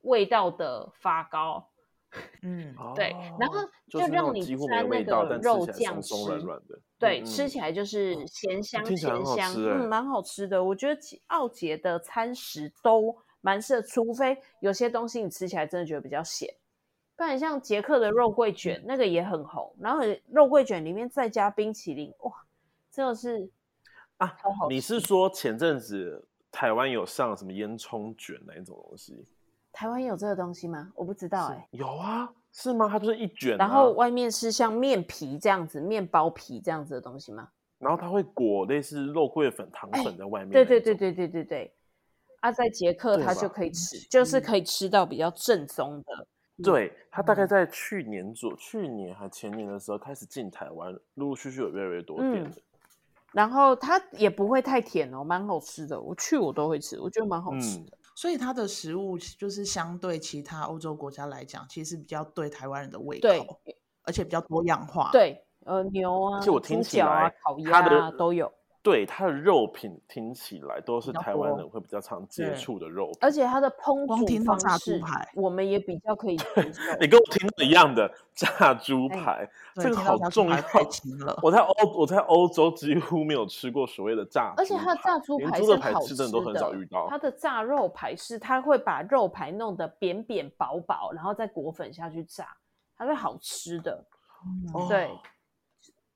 [0.00, 1.68] 味道的发糕。
[2.42, 3.56] 嗯，对，然后
[3.88, 6.78] 就让你沾那个肉酱吃，软软的。
[6.98, 10.62] 对，吃起来就是咸香咸香，嗯，蛮好吃的。
[10.62, 16.54] 我觉得奥杰的餐食都蛮适合，除非有些东西你吃起来真的觉得比较咸，
[17.16, 20.00] 不然像杰克的肉桂卷那个也很红，然后
[20.30, 22.32] 肉桂卷里面再加冰淇淋，哇，
[22.90, 23.50] 真的是。
[24.18, 24.36] 啊，
[24.68, 29.26] 你是说前阵子台湾有上什么烟囱卷那一种东西？
[29.72, 30.92] 台湾有这个东西吗？
[30.94, 31.68] 我不知道哎、欸。
[31.70, 32.86] 有啊，是吗？
[32.88, 37.48] 它就是一卷、啊，然后外面是像面皮这样子，面包皮这样子的东西吗？
[37.78, 40.52] 然后它会裹类似肉桂粉、糖粉在外面、欸。
[40.52, 41.74] 对对对对对对对。
[42.40, 46.26] 啊，在捷克它就可以吃，就是可以吃到比较正宗的。
[46.62, 52.50] 对，它大概在去年左，嗯、去年还前年的时候开始进台湾，陆陆续续有越来越多店的。
[52.50, 52.62] 嗯
[53.32, 56.00] 然后它也不会太甜哦，蛮好吃的。
[56.00, 57.96] 我去我都会吃，我觉得蛮好吃的。
[57.96, 63.60] 嗯、所以它的食物就是相对其他欧洲国家来讲，其实比较对台湾人的胃口，
[64.04, 65.10] 而且比较多样化。
[65.12, 68.52] 对，呃，牛啊，猪脚啊，烤鸭啊都有。
[68.82, 75.00] 对它的肉品听起来都是台湾人会比较常接触的肉品，而且它的烹煮方式，
[75.34, 76.36] 我们也比较可以。
[77.00, 80.56] 你跟我听到一样的 炸猪排，这个好重要。
[81.42, 87.06] 我在欧我在欧洲几乎没有吃过所谓的炸，而且它的炸猪排是好吃的，都很少遇到。
[87.08, 92.48] 它的炸肉排是它会把肉排弄得扁扁薄薄，然后再裹粉下去炸，
[92.98, 94.04] 它是好吃的。
[94.88, 95.08] 对。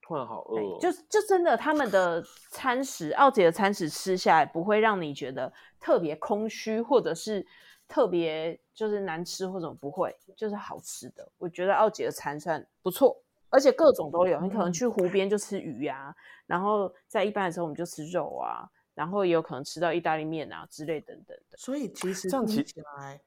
[0.06, 7.44] 突然好饿，就就真的他们的餐食，奥姐的餐食吃下来不会让你觉得特别空虚，或者是
[7.88, 11.28] 特别就是难吃或者不会，就是好吃的。
[11.38, 14.40] 我觉得奥姐的餐算不错，而且各种都有。
[14.40, 16.14] 你可能去湖边就吃鱼啊，
[16.46, 18.62] 然后在一般的时候我们就吃肉啊，
[18.94, 21.56] 然后也有可能吃到意大利面啊之类等等的。
[21.58, 23.20] 所以其实这样听起来，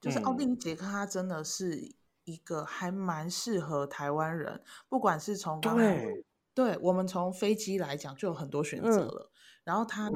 [0.00, 1.94] 就是奥地利捷克它真的是。
[2.28, 10.10] 一个还蛮适合台湾人，不管是从对，对我们从飞机来讲就有很多选择了，嗯、然后他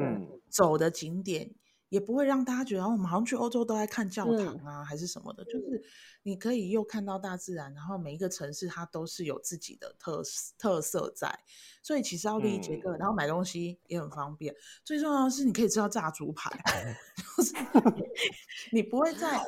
[0.50, 1.50] 走的景点
[1.88, 5.82] 也不会让大家觉得我们好像去欧洲都在看教堂啊，嗯、还是什么的，就是
[6.22, 10.22] 你可以又看到大自然，然后每一个城市它都是有自己的特
[10.58, 11.38] 特色在，
[11.82, 14.54] 所以其实奥地利捷克，然后买东西也很方便，
[14.84, 16.50] 最重要的是你可以吃到炸猪排，
[17.36, 17.54] 就是
[18.72, 19.40] 你 不会在。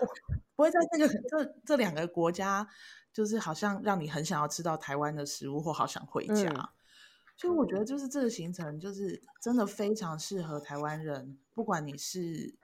[0.57, 2.67] 不会在这个这这两个国家，
[3.13, 6.49] 就是好像让你很想要吃到台湾的食物，或好想回家。
[6.49, 6.69] 嗯、
[7.37, 11.39] 所以我觉得，就是这个行程，就是真的非常适合台湾人。
[11.55, 12.55] 不管你是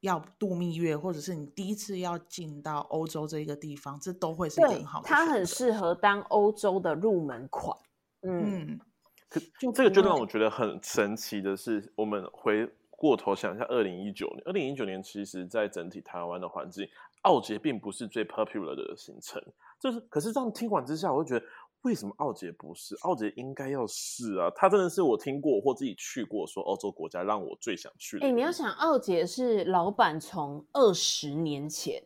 [0.00, 5.08] 要度蜜月，或者是你第一次要进到欧洲这一个地方，这都会是很好的。
[5.08, 7.76] 它很适合当欧洲的入门款。
[8.22, 8.80] 嗯，嗯
[9.28, 16.88] 可就这个就让我觉得很神奇的是，我们回过头想一下，二零一九年，二零一九年其实在整体台湾的环境。
[17.28, 19.38] 奥捷并不是最 popular 的行程，
[19.78, 21.44] 就是可是这样听完之下，我就觉得
[21.82, 22.96] 为什么奥捷不是？
[23.02, 24.50] 奥捷应该要是啊！
[24.56, 28.24] 它真的是我听过或自己去过说欧洲国家让我最想去的。
[28.24, 32.02] 哎、欸，你要想奥捷是老板从二十年前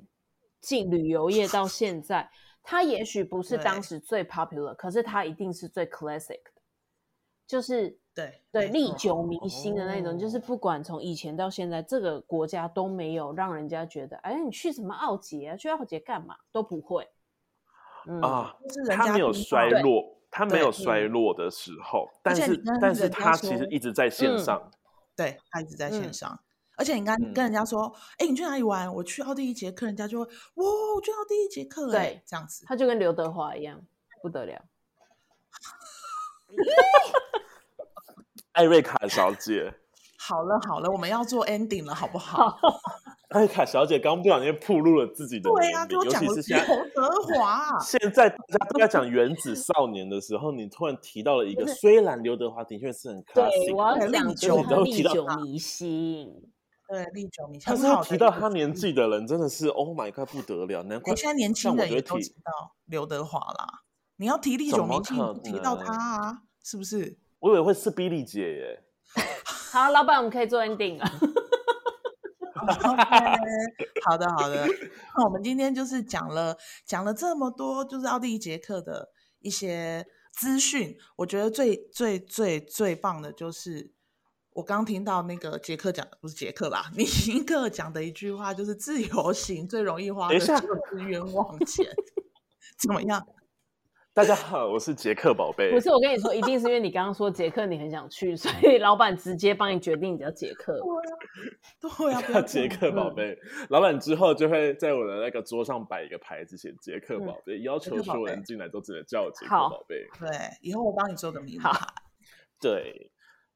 [0.60, 2.28] 进旅游业到现在，
[2.64, 6.60] 他也许不是当时最 popular，可是他一定是最 classic 的，
[7.46, 8.01] 就是。
[8.14, 15.56] 对对，历久弥新的那种，哦、就是不管从以前到现在，这个国家都没有让人家觉得，哎，你去什么奥杰啊？
[15.56, 16.36] 去奥杰干嘛？
[16.52, 17.08] 都不会。
[18.06, 18.54] 嗯、啊，
[18.90, 24.70] 他没有衰落，他没有衰落的时候，但是但是他其实一直在线上，嗯、
[25.16, 26.30] 对他一直在线上。
[26.30, 26.38] 嗯、
[26.76, 27.86] 而且你刚跟人家说，
[28.18, 28.92] 哎、嗯，你去哪里玩？
[28.94, 33.80] 我去奥地利捷克，人家就会，哇，我去奥地利捷克，对，这样子，他就跟刘德华一样，
[34.20, 34.62] 不得了。
[38.52, 39.72] 艾瑞卡小姐，
[40.18, 42.58] 好了好了，我们要做 ending 了，好不好？
[43.30, 46.60] 艾瑞卡小姐刚不小心暴露了自己的对啊、尤其是刘
[46.94, 47.78] 德华。
[47.80, 56.26] 现在大家都在讲原子少年的时候，你突然提到了一个，虽然刘德华的确是很 classic，对，我要讲就是历久弥新，
[56.90, 57.64] 对，历久弥新。
[57.66, 60.82] 但是要提到他年纪的人，真的是 Oh my God，不得了！
[60.82, 63.80] 难怪现在年轻人也都知道刘德华啦。
[64.16, 67.16] 你要提历久弥新，提到他啊，是不是？
[67.42, 68.84] 我以为会是 Billy 姐耶。
[69.72, 71.04] 好，老板，我们可以做 ending 了。
[74.04, 74.64] 好的，好的。
[75.16, 79.08] 那我们今天就是讲了讲了这么多，就是奥地利捷克的
[79.40, 80.96] 一些资讯。
[81.16, 83.90] 我觉得最最最最棒的就是
[84.52, 87.04] 我刚听到那个杰克讲的，不是杰克啦，尼
[87.42, 91.84] 克讲的一句话，就是自由行最容易花的就是冤枉钱。
[92.78, 93.26] 怎么样？
[94.14, 95.70] 大家好，我是杰克宝贝。
[95.70, 100.78] 不是，我跟你说，一定是因为你刚刚说杰克你很想去，所以老板直接帮你决定你叫杰克。
[101.80, 103.34] 对啊，叫杰克宝贝。
[103.70, 110.06] 老板之后就会在我的那个桌上摆一个牌子，写杰克宝贝，要求所有人进来都只能叫我杰克宝贝。
[110.20, 110.28] 对，
[110.60, 111.70] 以后我帮你做个名牌。
[112.60, 113.10] 对。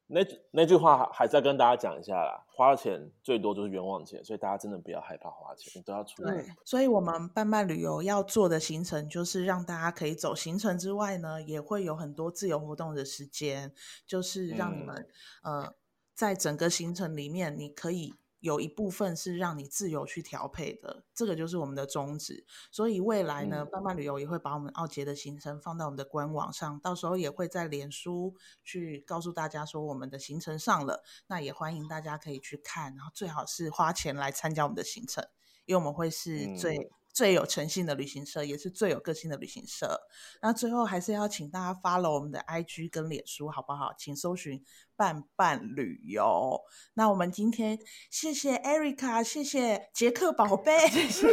[0.07, 6.33] 那那句话还是要跟大家讲一下啦，花钱最多就是冤枉钱，所以大家真的不要害怕花钱，你都要出来。
[6.33, 13.73] 对，所以我们伴伴旅游要做的行程，就是让大家可以走行程之外呢，也会有很多自由活动的时间，
[14.05, 15.07] 就是让你们、
[15.43, 15.73] 嗯、呃，
[16.13, 18.15] 在整个行程里面，你可以。
[18.39, 22.45] 有一部分是让你自由去调配的，这个就是我们的宗旨。
[22.71, 31.03] 所以未来呢，伴伴、嗯、旅游也会把我们奥杰的行程放到我们的官网上，到时候也会在脸书去告诉大家说我们的行程上了。
[31.27, 35.27] 那也欢迎大家可以去看，然后最好是花钱来参加我们的行程，
[35.65, 39.99] 因为我们会是最、嗯、最有诚信的旅行社，也是最有个性的旅行社。
[40.39, 43.91] 那最后还是要请大家 follow 我们的 IG 跟脸书，好不好？
[43.97, 44.63] 请搜寻
[44.95, 46.61] 伴伴旅游。
[46.93, 47.79] 那我们今天
[48.11, 51.27] 谢谢 Erica，谢谢杰克宝贝，谢谢，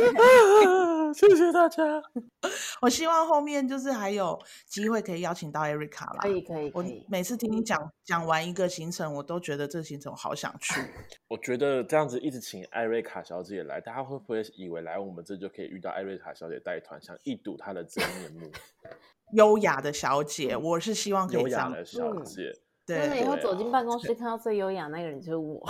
[1.14, 2.02] 谢谢大家。
[2.82, 6.18] 我希望后面就是还有机会可以邀请到 Erica 啦。
[6.20, 10.74] 可以可以，我每次听你讲讲完一个行程，我都觉得这个行程我好想去。
[11.28, 18.50] 我觉得这样子一直请艾瑞卡小姐来，大家会不会以为来我们这就可以遇到艾瑞卡小姐带团，想一睹她的真面目？
[19.32, 21.70] 优雅的小姐，我是希望可以这样。
[21.70, 23.08] 优雅的小姐，嗯、对。
[23.08, 25.66] 那以后走进办公室看到最优雅那个人就是我，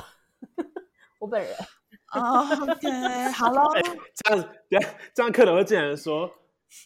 [1.20, 1.54] 我本人。
[2.14, 3.62] Oh, OK， 好了。
[3.72, 3.82] 欸、
[4.14, 4.36] 这
[4.78, 4.84] 样，
[5.14, 6.30] 这样可能会见人说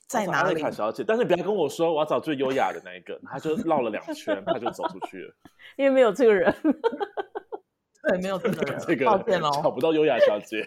[0.06, 0.60] 在哪里？
[0.60, 5.34] 卡小姐，但是不要跟我说我要找最优雅的那一个，他就绕了两圈，他就走出去了，
[5.76, 6.54] 因为没有这个人。
[8.08, 10.66] 对，没有这个人， 这个抱歉哦，找不到优雅小姐，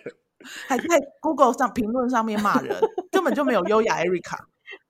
[0.67, 0.85] 还在
[1.21, 2.75] Google 上评论上面骂人，
[3.11, 4.37] 根本就没有优雅 Erica。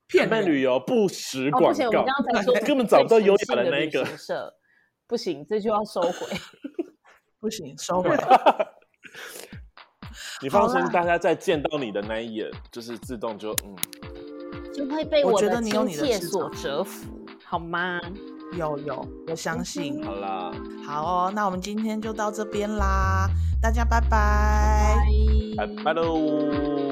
[0.07, 4.05] 骗人旅游不实广告，不行，我刚刚才说根本找不到优雅的那一个，
[5.07, 6.27] 不行，这就要收回，
[7.39, 8.09] 不行，收回。
[10.41, 13.75] 你放心，大家在见到你的那一眼，就是自动就嗯，
[14.73, 17.99] 就会被我的亲切所折服，好吗？
[18.57, 20.03] 有有，我相信。
[20.03, 20.51] 好啦，
[20.85, 23.29] 好哦，那我们今天就到这边啦，
[23.61, 24.97] 大家拜拜，
[25.55, 26.90] 拜拜喽。